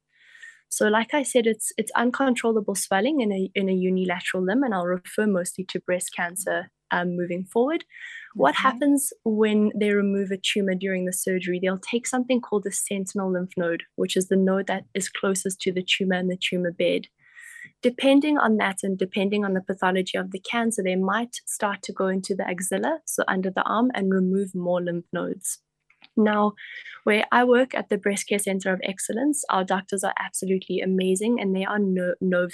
So, 0.69 0.87
like 0.87 1.13
I 1.13 1.23
said, 1.23 1.47
it's 1.47 1.73
it's 1.77 1.91
uncontrollable 1.97 2.75
swelling 2.75 3.19
in 3.19 3.33
a 3.33 3.51
in 3.53 3.67
a 3.67 3.73
unilateral 3.73 4.45
limb, 4.45 4.63
and 4.63 4.73
I'll 4.73 4.85
refer 4.85 5.27
mostly 5.27 5.65
to 5.65 5.81
breast 5.81 6.15
cancer 6.15 6.69
um, 6.91 7.15
moving 7.15 7.45
forward. 7.45 7.85
What 8.33 8.55
okay. 8.55 8.63
happens 8.63 9.11
when 9.23 9.71
they 9.75 9.91
remove 9.91 10.31
a 10.31 10.37
tumor 10.37 10.75
during 10.75 11.05
the 11.05 11.13
surgery? 11.13 11.59
They'll 11.61 11.77
take 11.77 12.07
something 12.07 12.39
called 12.41 12.63
the 12.63 12.71
sentinel 12.71 13.31
lymph 13.31 13.53
node, 13.57 13.83
which 13.95 14.15
is 14.15 14.27
the 14.27 14.37
node 14.37 14.67
that 14.67 14.85
is 14.93 15.09
closest 15.09 15.59
to 15.61 15.71
the 15.71 15.83
tumor 15.83 16.15
and 16.15 16.29
the 16.29 16.37
tumor 16.37 16.71
bed. 16.71 17.07
Depending 17.81 18.37
on 18.37 18.57
that 18.57 18.77
and 18.83 18.97
depending 18.97 19.43
on 19.43 19.53
the 19.53 19.61
pathology 19.61 20.17
of 20.17 20.31
the 20.31 20.39
cancer, 20.39 20.83
they 20.83 20.95
might 20.95 21.35
start 21.45 21.81
to 21.83 21.93
go 21.93 22.07
into 22.07 22.35
the 22.35 22.47
axilla, 22.47 22.99
so 23.05 23.23
under 23.27 23.49
the 23.49 23.63
arm, 23.63 23.91
and 23.93 24.13
remove 24.13 24.53
more 24.53 24.81
lymph 24.81 25.05
nodes. 25.11 25.59
Now, 26.17 26.53
where 27.03 27.25
I 27.31 27.43
work 27.43 27.73
at 27.73 27.89
the 27.89 27.97
Breast 27.97 28.27
Care 28.27 28.39
Center 28.39 28.73
of 28.73 28.81
Excellence, 28.83 29.43
our 29.49 29.63
doctors 29.63 30.03
are 30.03 30.13
absolutely 30.19 30.81
amazing 30.81 31.39
and 31.39 31.55
they 31.55 31.65
are 31.65 31.79
no, 31.79 32.13
no, 32.21 32.47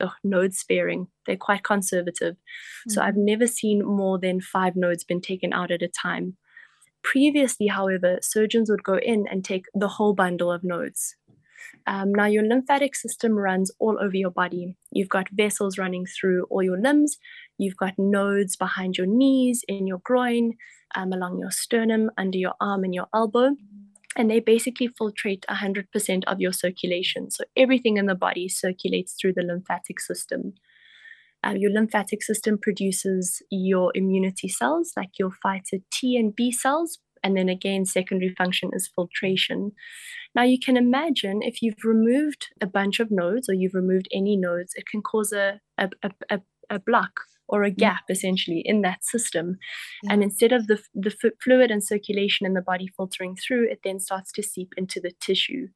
oh, 0.00 0.12
node 0.24 0.54
sparing. 0.54 1.08
They're 1.26 1.36
quite 1.36 1.64
conservative. 1.64 2.34
Mm-hmm. 2.34 2.90
So 2.90 3.02
I've 3.02 3.14
mm-hmm. 3.14 3.24
never 3.24 3.46
seen 3.46 3.84
more 3.84 4.18
than 4.18 4.40
five 4.40 4.76
nodes 4.76 5.04
been 5.04 5.20
taken 5.20 5.52
out 5.52 5.70
at 5.70 5.82
a 5.82 5.88
time. 5.88 6.36
Previously, 7.02 7.68
however, 7.68 8.18
surgeons 8.20 8.68
would 8.68 8.82
go 8.82 8.98
in 8.98 9.26
and 9.30 9.44
take 9.44 9.66
the 9.74 9.88
whole 9.88 10.14
bundle 10.14 10.50
of 10.52 10.64
nodes. 10.64 11.16
Um, 11.86 12.12
now, 12.12 12.26
your 12.26 12.44
lymphatic 12.44 12.94
system 12.94 13.32
runs 13.32 13.70
all 13.78 13.98
over 14.00 14.16
your 14.16 14.30
body. 14.30 14.76
You've 14.90 15.08
got 15.08 15.28
vessels 15.30 15.78
running 15.78 16.06
through 16.06 16.46
all 16.50 16.62
your 16.62 16.80
limbs. 16.80 17.18
You've 17.56 17.76
got 17.76 17.94
nodes 17.98 18.56
behind 18.56 18.96
your 18.96 19.06
knees, 19.06 19.64
in 19.68 19.86
your 19.86 20.00
groin, 20.04 20.54
um, 20.94 21.12
along 21.12 21.38
your 21.38 21.50
sternum, 21.50 22.10
under 22.16 22.38
your 22.38 22.54
arm, 22.60 22.84
and 22.84 22.94
your 22.94 23.06
elbow. 23.14 23.50
And 24.16 24.30
they 24.30 24.40
basically 24.40 24.88
filtrate 24.88 25.44
100% 25.48 26.24
of 26.26 26.40
your 26.40 26.52
circulation. 26.52 27.30
So 27.30 27.44
everything 27.56 27.98
in 27.98 28.06
the 28.06 28.14
body 28.14 28.48
circulates 28.48 29.14
through 29.14 29.34
the 29.34 29.42
lymphatic 29.42 30.00
system. 30.00 30.54
Uh, 31.46 31.54
your 31.56 31.70
lymphatic 31.70 32.22
system 32.22 32.58
produces 32.58 33.42
your 33.50 33.92
immunity 33.94 34.48
cells, 34.48 34.92
like 34.96 35.10
your 35.18 35.30
fighter 35.30 35.78
T 35.92 36.16
and 36.16 36.34
B 36.34 36.50
cells. 36.50 36.98
And 37.22 37.36
then 37.36 37.48
again, 37.48 37.84
secondary 37.84 38.34
function 38.34 38.70
is 38.72 38.90
filtration. 38.94 39.72
Now, 40.38 40.44
you 40.44 40.60
can 40.60 40.76
imagine 40.76 41.40
if 41.42 41.62
you've 41.62 41.82
removed 41.82 42.46
a 42.60 42.66
bunch 42.66 43.00
of 43.00 43.10
nodes 43.10 43.48
or 43.48 43.54
you've 43.54 43.74
removed 43.74 44.06
any 44.12 44.36
nodes, 44.36 44.72
it 44.76 44.86
can 44.86 45.02
cause 45.02 45.32
a, 45.32 45.60
a, 45.78 45.90
a, 46.30 46.40
a 46.70 46.78
block 46.78 47.22
or 47.48 47.64
a 47.64 47.72
mm. 47.72 47.76
gap 47.76 48.04
essentially 48.08 48.62
in 48.64 48.82
that 48.82 49.04
system. 49.04 49.58
Yeah. 50.04 50.12
And 50.12 50.22
instead 50.22 50.52
of 50.52 50.68
the, 50.68 50.80
the 50.94 51.12
fluid 51.42 51.72
and 51.72 51.82
circulation 51.82 52.46
in 52.46 52.54
the 52.54 52.62
body 52.62 52.86
filtering 52.96 53.34
through, 53.34 53.68
it 53.68 53.80
then 53.82 53.98
starts 53.98 54.30
to 54.34 54.42
seep 54.44 54.74
into 54.76 55.00
the 55.00 55.10
tissue. 55.20 55.70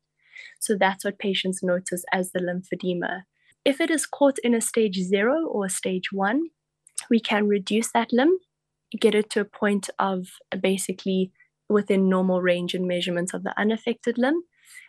So 0.60 0.76
that's 0.78 1.04
what 1.04 1.18
patients 1.18 1.64
notice 1.64 2.04
as 2.12 2.30
the 2.30 2.38
lymphedema. 2.38 3.22
If 3.64 3.80
it 3.80 3.90
is 3.90 4.06
caught 4.06 4.38
in 4.44 4.54
a 4.54 4.60
stage 4.60 4.96
zero 4.96 5.44
or 5.44 5.66
a 5.66 5.70
stage 5.70 6.12
one, 6.12 6.40
we 7.10 7.18
can 7.18 7.48
reduce 7.48 7.90
that 7.94 8.12
limb, 8.12 8.38
get 9.00 9.16
it 9.16 9.28
to 9.30 9.40
a 9.40 9.44
point 9.44 9.90
of 9.98 10.28
basically 10.60 11.32
within 11.68 12.08
normal 12.08 12.40
range 12.40 12.74
and 12.74 12.86
measurements 12.86 13.34
of 13.34 13.42
the 13.42 13.58
unaffected 13.58 14.18
limb. 14.18 14.44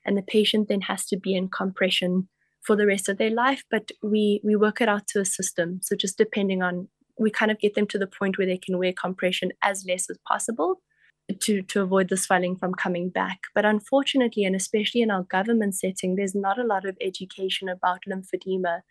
And 0.05 0.17
the 0.17 0.21
patient 0.21 0.67
then 0.69 0.81
has 0.81 1.05
to 1.07 1.17
be 1.17 1.35
in 1.35 1.49
compression 1.49 2.27
for 2.61 2.75
the 2.75 2.87
rest 2.87 3.09
of 3.09 3.17
their 3.17 3.29
life, 3.29 3.63
but 3.69 3.91
we 4.01 4.41
we 4.43 4.55
work 4.55 4.81
it 4.81 4.89
out 4.89 5.07
to 5.07 5.19
a 5.19 5.25
system. 5.25 5.79
So 5.81 5.95
just 5.95 6.17
depending 6.17 6.61
on 6.61 6.87
we 7.19 7.29
kind 7.29 7.51
of 7.51 7.59
get 7.59 7.75
them 7.75 7.87
to 7.87 7.99
the 7.99 8.07
point 8.07 8.37
where 8.37 8.47
they 8.47 8.57
can 8.57 8.77
wear 8.79 8.93
compression 8.93 9.51
as 9.61 9.85
less 9.87 10.09
as 10.09 10.17
possible 10.27 10.81
to 11.41 11.61
to 11.61 11.81
avoid 11.81 12.09
the 12.09 12.17
swelling 12.17 12.55
from 12.55 12.73
coming 12.73 13.09
back. 13.09 13.39
But 13.53 13.65
unfortunately, 13.65 14.45
and 14.45 14.55
especially 14.55 15.01
in 15.01 15.11
our 15.11 15.23
government 15.23 15.75
setting, 15.75 16.15
there's 16.15 16.35
not 16.35 16.57
a 16.57 16.65
lot 16.65 16.85
of 16.85 16.97
education 17.01 17.69
about 17.69 18.01
lymphedema. 18.09 18.81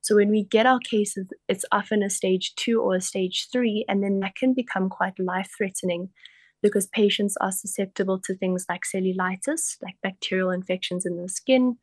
So 0.00 0.14
when 0.14 0.30
we 0.30 0.44
get 0.44 0.66
our 0.66 0.78
cases, 0.78 1.26
it's 1.48 1.64
often 1.72 2.02
a 2.02 2.10
stage 2.10 2.54
two 2.54 2.80
or 2.80 2.94
a 2.94 3.00
stage 3.00 3.48
three, 3.52 3.84
and 3.88 4.02
then 4.02 4.20
that 4.20 4.36
can 4.36 4.54
become 4.54 4.88
quite 4.88 5.18
life 5.18 5.50
threatening 5.56 6.10
because 6.62 6.86
patients 6.86 7.36
are 7.40 7.52
susceptible 7.52 8.18
to 8.20 8.34
things 8.34 8.66
like 8.68 8.82
cellulitis, 8.82 9.76
like 9.82 9.96
bacterial 10.02 10.50
infections 10.50 11.06
in 11.06 11.20
the 11.20 11.28
skin. 11.28 11.76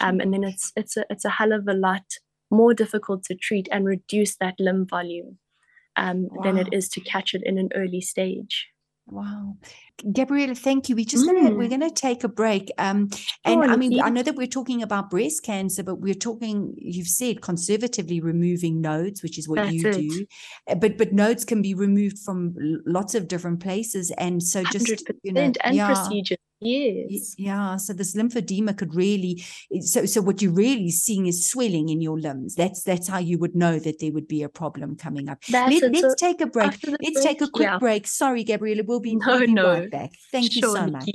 Um, 0.00 0.20
and 0.20 0.32
then 0.32 0.44
it's 0.44 0.72
it's 0.76 0.96
a 0.96 1.04
it's 1.10 1.24
a 1.24 1.30
hell 1.30 1.52
of 1.52 1.66
a 1.68 1.74
lot 1.74 2.04
more 2.50 2.74
difficult 2.74 3.24
to 3.24 3.34
treat 3.34 3.68
and 3.72 3.84
reduce 3.84 4.36
that 4.36 4.54
limb 4.58 4.86
volume 4.86 5.38
um, 5.96 6.28
wow. 6.30 6.42
than 6.44 6.58
it 6.58 6.68
is 6.72 6.88
to 6.90 7.00
catch 7.00 7.34
it 7.34 7.42
in 7.44 7.58
an 7.58 7.70
early 7.74 8.00
stage. 8.00 8.68
Wow. 9.06 9.56
Gabriella, 10.12 10.54
thank 10.54 10.88
you. 10.88 10.96
We 10.96 11.04
just 11.04 11.26
mm. 11.26 11.34
gonna, 11.34 11.54
we're 11.54 11.68
going 11.68 11.80
to 11.80 11.90
take 11.90 12.24
a 12.24 12.28
break. 12.28 12.70
Um, 12.78 13.10
and 13.44 13.62
I 13.64 13.76
mean, 13.76 14.00
I 14.00 14.08
know 14.08 14.22
that 14.22 14.36
we're 14.36 14.46
talking 14.46 14.82
about 14.82 15.10
breast 15.10 15.42
cancer, 15.44 15.82
but 15.82 15.96
we're 15.96 16.14
talking. 16.14 16.74
You've 16.78 17.08
said 17.08 17.42
conservatively 17.42 18.20
removing 18.20 18.80
nodes, 18.80 19.22
which 19.22 19.38
is 19.38 19.48
what 19.48 19.56
That's 19.56 19.72
you 19.72 19.88
it. 19.88 19.92
do. 19.92 20.26
Uh, 20.68 20.74
but 20.76 20.98
but 20.98 21.12
nodes 21.12 21.44
can 21.44 21.62
be 21.62 21.74
removed 21.74 22.18
from 22.20 22.54
lots 22.86 23.14
of 23.14 23.28
different 23.28 23.60
places, 23.60 24.10
and 24.18 24.42
so 24.42 24.62
just 24.64 24.88
you 25.22 25.32
know, 25.32 25.40
and 25.40 25.58
yeah. 25.72 25.86
procedures 25.86 26.38
Yes. 26.62 27.34
Yeah. 27.38 27.76
So 27.76 27.92
this 27.92 28.14
lymphedema 28.14 28.76
could 28.76 28.94
really 28.94 29.44
so 29.80 30.06
so 30.06 30.20
what 30.20 30.40
you're 30.40 30.52
really 30.52 30.90
seeing 30.90 31.26
is 31.26 31.48
swelling 31.48 31.88
in 31.88 32.00
your 32.00 32.18
limbs. 32.18 32.54
That's 32.54 32.82
that's 32.82 33.08
how 33.08 33.18
you 33.18 33.38
would 33.38 33.54
know 33.54 33.78
that 33.78 33.98
there 34.00 34.12
would 34.12 34.28
be 34.28 34.42
a 34.42 34.48
problem 34.48 34.96
coming 34.96 35.28
up. 35.28 35.42
Let, 35.50 35.72
us 35.72 36.00
so 36.00 36.14
take 36.16 36.40
a 36.40 36.46
break. 36.46 36.78
Let's 36.86 36.98
break, 36.98 37.22
take 37.22 37.40
a 37.42 37.48
quick 37.48 37.66
yeah. 37.66 37.78
break. 37.78 38.06
Sorry, 38.06 38.44
Gabriella. 38.44 38.82
We'll 38.86 39.00
be, 39.00 39.16
no, 39.16 39.26
we'll 39.26 39.40
be 39.40 39.52
no. 39.52 39.68
right 39.68 39.90
back. 39.90 40.12
Thank 40.30 40.52
sure, 40.52 40.70
you 40.70 40.76
so 40.76 40.86
much. 40.86 41.10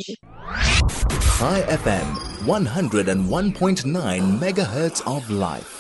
Chai 1.38 1.62
FM 1.70 2.16
101.9 2.46 4.40
megahertz 4.40 5.02
of 5.06 5.30
life. 5.30 5.77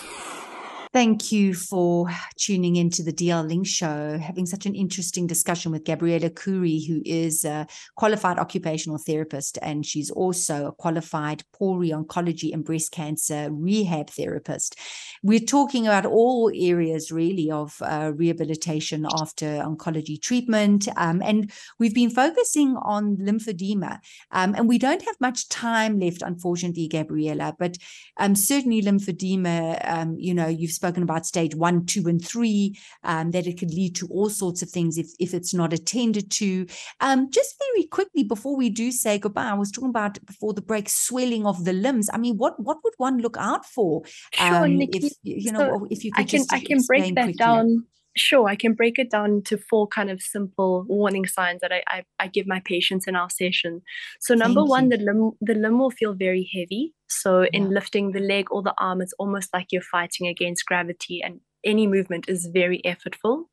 Thank 0.97 1.31
you 1.31 1.53
for 1.53 2.09
tuning 2.37 2.75
into 2.75 3.03
the 3.03 3.13
DL 3.13 3.47
Link 3.47 3.67
Show, 3.67 4.17
having 4.17 4.47
such 4.47 4.65
an 4.65 4.73
interesting 4.73 5.27
discussion 5.27 5.71
with 5.71 5.85
Gabriella 5.85 6.31
Kourie, 6.31 6.87
who 6.87 7.03
is 7.05 7.45
a 7.45 7.67
qualified 7.95 8.39
occupational 8.39 8.97
therapist, 8.97 9.59
and 9.61 9.85
she's 9.85 10.09
also 10.09 10.65
a 10.65 10.71
qualified 10.71 11.43
Pori 11.53 11.91
oncology 11.91 12.51
and 12.51 12.65
breast 12.65 12.91
cancer 12.91 13.49
rehab 13.51 14.09
therapist. 14.09 14.75
We're 15.21 15.39
talking 15.39 15.85
about 15.85 16.07
all 16.07 16.51
areas 16.55 17.11
really 17.11 17.51
of 17.51 17.79
uh, 17.83 18.13
rehabilitation 18.15 19.05
after 19.19 19.45
oncology 19.45 20.19
treatment, 20.19 20.87
um, 20.97 21.21
and 21.23 21.51
we've 21.77 21.93
been 21.93 22.09
focusing 22.09 22.75
on 22.75 23.17
lymphedema. 23.17 23.99
Um, 24.31 24.55
and 24.55 24.67
we 24.67 24.79
don't 24.79 25.03
have 25.03 25.21
much 25.21 25.47
time 25.47 25.99
left, 25.99 26.23
unfortunately, 26.23 26.87
Gabriella, 26.87 27.55
but 27.59 27.77
um, 28.17 28.33
certainly 28.33 28.81
lymphedema, 28.81 29.79
um, 29.87 30.15
you 30.17 30.33
know, 30.33 30.47
you've 30.47 30.71
spoken 30.71 30.86
spoken 30.87 31.03
about 31.03 31.25
stage 31.25 31.55
one, 31.55 31.85
two, 31.85 32.07
and 32.07 32.23
three, 32.23 32.77
um, 33.03 33.31
that 33.31 33.47
it 33.47 33.59
could 33.59 33.71
lead 33.71 33.95
to 33.95 34.07
all 34.07 34.29
sorts 34.29 34.61
of 34.61 34.69
things 34.69 34.97
if, 34.97 35.07
if 35.19 35.33
it's 35.33 35.53
not 35.53 35.73
attended 35.73 36.31
to. 36.31 36.65
Um, 37.01 37.29
just 37.31 37.55
very 37.59 37.87
quickly 37.87 38.23
before 38.23 38.55
we 38.55 38.69
do 38.69 38.91
say 38.91 39.19
goodbye, 39.19 39.49
I 39.49 39.53
was 39.53 39.71
talking 39.71 39.89
about 39.89 40.23
before 40.25 40.53
the 40.53 40.61
break 40.61 40.89
swelling 40.89 41.45
of 41.45 41.65
the 41.65 41.73
limbs. 41.73 42.09
I 42.13 42.17
mean, 42.17 42.37
what 42.37 42.59
what 42.59 42.77
would 42.83 42.93
one 42.97 43.17
look 43.19 43.37
out 43.37 43.65
for? 43.65 44.03
Um, 44.39 44.53
sure, 44.53 44.67
Nikki. 44.67 45.07
If 45.07 45.13
you 45.23 45.51
know, 45.51 45.59
so 45.59 45.87
if 45.89 46.03
you 46.03 46.11
could 46.11 46.21
I 46.21 46.25
can 46.25 46.45
I 46.51 46.59
can 46.59 46.81
break 46.87 47.15
that 47.15 47.23
quickly. 47.23 47.33
down 47.33 47.85
Sure, 48.17 48.47
I 48.49 48.55
can 48.55 48.73
break 48.73 48.97
it 48.97 49.11
down 49.11 49.43
to 49.43 49.57
four 49.57 49.87
kind 49.87 50.09
of 50.09 50.21
simple 50.21 50.85
warning 50.89 51.27
signs 51.27 51.61
that 51.61 51.71
I, 51.71 51.83
I, 51.87 52.03
I 52.19 52.27
give 52.27 52.47
my 52.47 52.61
patients 52.65 53.07
in 53.07 53.15
our 53.15 53.29
session. 53.29 53.83
So 54.19 54.33
number 54.33 54.61
Thank 54.61 54.69
one, 54.69 54.91
you. 54.91 54.97
the 54.97 55.03
limb 55.03 55.31
the 55.39 55.53
limb 55.53 55.79
will 55.79 55.91
feel 55.91 56.13
very 56.13 56.49
heavy. 56.53 56.93
So 57.07 57.41
yeah. 57.41 57.49
in 57.53 57.69
lifting 57.69 58.11
the 58.11 58.19
leg 58.19 58.47
or 58.51 58.63
the 58.63 58.73
arm, 58.77 59.01
it's 59.01 59.13
almost 59.19 59.53
like 59.53 59.67
you're 59.71 59.81
fighting 59.81 60.27
against 60.27 60.65
gravity, 60.65 61.21
and 61.23 61.41
any 61.63 61.87
movement 61.87 62.25
is 62.27 62.49
very 62.51 62.81
effortful. 62.83 63.45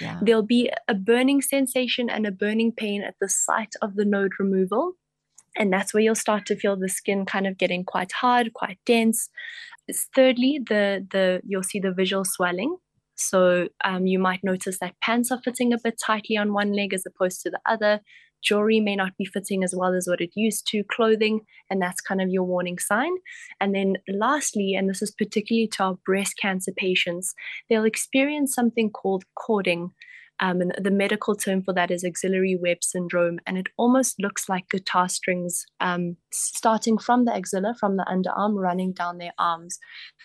Yeah. 0.00 0.18
There'll 0.22 0.42
be 0.42 0.70
a 0.88 0.94
burning 0.94 1.42
sensation 1.42 2.08
and 2.08 2.26
a 2.26 2.30
burning 2.32 2.72
pain 2.72 3.02
at 3.02 3.16
the 3.20 3.28
site 3.28 3.74
of 3.82 3.96
the 3.96 4.04
node 4.04 4.32
removal. 4.38 4.94
And 5.58 5.72
that's 5.72 5.92
where 5.92 6.02
you'll 6.02 6.14
start 6.14 6.46
to 6.46 6.56
feel 6.56 6.76
the 6.76 6.88
skin 6.88 7.24
kind 7.24 7.46
of 7.46 7.56
getting 7.56 7.84
quite 7.84 8.12
hard, 8.12 8.52
quite 8.52 8.78
dense. 8.84 9.30
Thirdly, 10.14 10.60
the 10.66 11.06
the 11.10 11.40
you'll 11.46 11.62
see 11.62 11.80
the 11.80 11.92
visual 11.92 12.24
swelling. 12.24 12.76
So 13.16 13.68
um, 13.84 14.06
you 14.06 14.18
might 14.18 14.44
notice 14.44 14.78
that 14.80 15.00
pants 15.00 15.32
are 15.32 15.40
fitting 15.42 15.72
a 15.72 15.78
bit 15.82 15.98
tightly 16.04 16.36
on 16.36 16.52
one 16.52 16.72
leg 16.72 16.92
as 16.92 17.04
opposed 17.06 17.40
to 17.42 17.50
the 17.50 17.60
other. 17.66 18.00
Jewelry 18.42 18.80
may 18.80 18.94
not 18.94 19.16
be 19.16 19.24
fitting 19.24 19.64
as 19.64 19.74
well 19.74 19.94
as 19.94 20.06
what 20.06 20.20
it 20.20 20.30
used 20.36 20.66
to, 20.68 20.84
clothing, 20.84 21.40
and 21.70 21.80
that's 21.82 22.00
kind 22.00 22.20
of 22.20 22.28
your 22.28 22.44
warning 22.44 22.78
sign. 22.78 23.12
And 23.60 23.74
then, 23.74 23.96
lastly, 24.08 24.74
and 24.74 24.88
this 24.88 25.02
is 25.02 25.10
particularly 25.10 25.68
to 25.68 25.82
our 25.82 25.98
breast 26.04 26.34
cancer 26.40 26.72
patients, 26.76 27.34
they'll 27.68 27.84
experience 27.84 28.54
something 28.54 28.90
called 28.90 29.24
cording. 29.34 29.90
Um, 30.38 30.60
and 30.60 30.74
the 30.78 30.90
medical 30.90 31.34
term 31.34 31.62
for 31.62 31.72
that 31.72 31.90
is 31.90 32.04
axillary 32.04 32.56
web 32.60 32.84
syndrome, 32.84 33.38
and 33.46 33.56
it 33.56 33.68
almost 33.78 34.16
looks 34.20 34.50
like 34.50 34.68
guitar 34.68 35.08
strings 35.08 35.64
um, 35.80 36.18
starting 36.30 36.98
from 36.98 37.24
the 37.24 37.34
axilla, 37.34 37.74
from 37.80 37.96
the 37.96 38.04
underarm, 38.04 38.54
running 38.54 38.92
down 38.92 39.16
their 39.16 39.32
arms. 39.38 39.78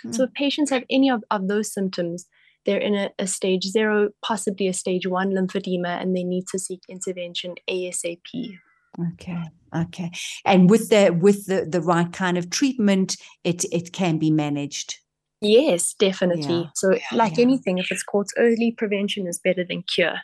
Mm. 0.05 0.13
So, 0.13 0.23
if 0.23 0.33
patients 0.33 0.69
have 0.69 0.83
any 0.89 1.09
of, 1.09 1.23
of 1.31 1.47
those 1.47 1.73
symptoms, 1.73 2.27
they're 2.65 2.79
in 2.79 2.95
a, 2.95 3.09
a, 3.19 3.27
stage 3.27 3.63
zero, 3.63 4.09
possibly 4.23 4.67
a 4.67 4.73
stage 4.73 5.07
one 5.07 5.31
lymphedema, 5.31 6.01
and 6.01 6.15
they 6.15 6.23
need 6.23 6.45
to 6.51 6.59
seek 6.59 6.81
intervention 6.89 7.55
ASAP. 7.69 8.57
Okay. 9.13 9.43
Okay. 9.75 10.11
And 10.45 10.69
with 10.69 10.89
the 10.89 11.17
with 11.17 11.45
the, 11.47 11.65
the 11.65 11.81
right 11.81 12.11
kind 12.11 12.37
of 12.37 12.49
treatment, 12.49 13.17
it 13.43 13.63
it 13.71 13.93
can 13.93 14.17
be 14.17 14.29
managed. 14.29 14.97
Yes, 15.39 15.95
definitely. 15.97 16.61
Yeah. 16.61 16.69
So 16.75 16.97
like 17.11 17.37
yeah. 17.37 17.43
anything, 17.43 17.79
if 17.79 17.91
it's 17.91 18.03
caught 18.03 18.27
early, 18.37 18.75
prevention 18.77 19.27
is 19.27 19.39
better 19.39 19.65
than 19.67 19.83
cure. 19.83 20.19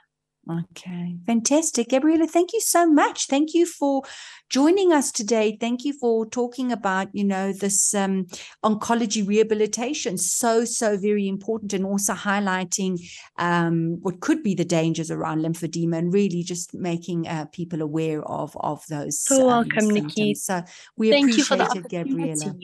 Okay, 0.49 1.17
fantastic. 1.25 1.89
Gabriella, 1.89 2.25
thank 2.25 2.53
you 2.53 2.61
so 2.61 2.89
much. 2.89 3.27
Thank 3.27 3.53
you 3.53 3.65
for 3.65 4.03
joining 4.49 4.93
us 4.93 5.11
today. 5.11 5.57
Thank 5.59 5.83
you 5.83 5.91
for 5.91 6.25
talking 6.25 6.71
about, 6.71 7.09
you 7.13 7.25
know, 7.25 7.51
this 7.51 7.93
um, 7.93 8.27
oncology 8.63 9.27
rehabilitation. 9.27 10.17
So, 10.17 10.63
so 10.63 10.97
very 10.97 11.27
important 11.27 11.73
and 11.73 11.85
also 11.85 12.13
highlighting 12.13 12.97
um, 13.37 13.97
what 14.01 14.21
could 14.21 14.41
be 14.41 14.55
the 14.55 14.65
dangers 14.65 15.11
around 15.11 15.39
lymphedema 15.41 15.97
and 15.97 16.13
really 16.13 16.43
just 16.43 16.73
making 16.73 17.27
uh, 17.27 17.45
people 17.51 17.81
aware 17.81 18.23
of, 18.23 18.55
of 18.61 18.81
those. 18.89 19.19
So 19.19 19.49
um, 19.49 19.67
welcome, 19.67 19.89
Nikki. 19.89 20.33
So 20.35 20.63
we 20.95 21.09
thank 21.09 21.31
appreciate 21.31 21.75
it, 21.75 21.89
Gabriella. 21.89 22.55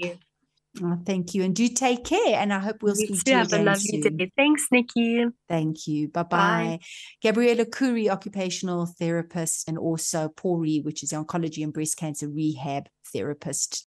Oh, 0.81 0.97
thank 1.05 1.35
you. 1.35 1.43
And 1.43 1.55
do 1.55 1.67
take 1.67 2.03
care. 2.03 2.39
And 2.39 2.51
I 2.51 2.59
hope 2.59 2.81
we'll 2.81 2.95
you 2.97 3.05
speak 3.07 3.23
to 3.25 3.31
you 3.31 3.37
have 3.37 3.47
again 3.47 3.61
a 3.61 3.63
lovely 3.63 4.01
soon. 4.01 4.17
day. 4.17 4.31
Thanks, 4.35 4.65
Nikki. 4.71 5.25
Thank 5.47 5.87
you. 5.87 6.07
Bye-bye. 6.07 6.37
Bye. 6.37 6.79
Gabriella 7.21 7.65
Kourie, 7.65 8.09
occupational 8.09 8.87
therapist, 8.87 9.67
and 9.67 9.77
also 9.77 10.29
Pori, 10.29 10.83
which 10.83 11.03
is 11.03 11.11
oncology 11.11 11.63
and 11.63 11.73
breast 11.73 11.97
cancer 11.97 12.27
rehab 12.27 12.87
therapist. 13.13 13.87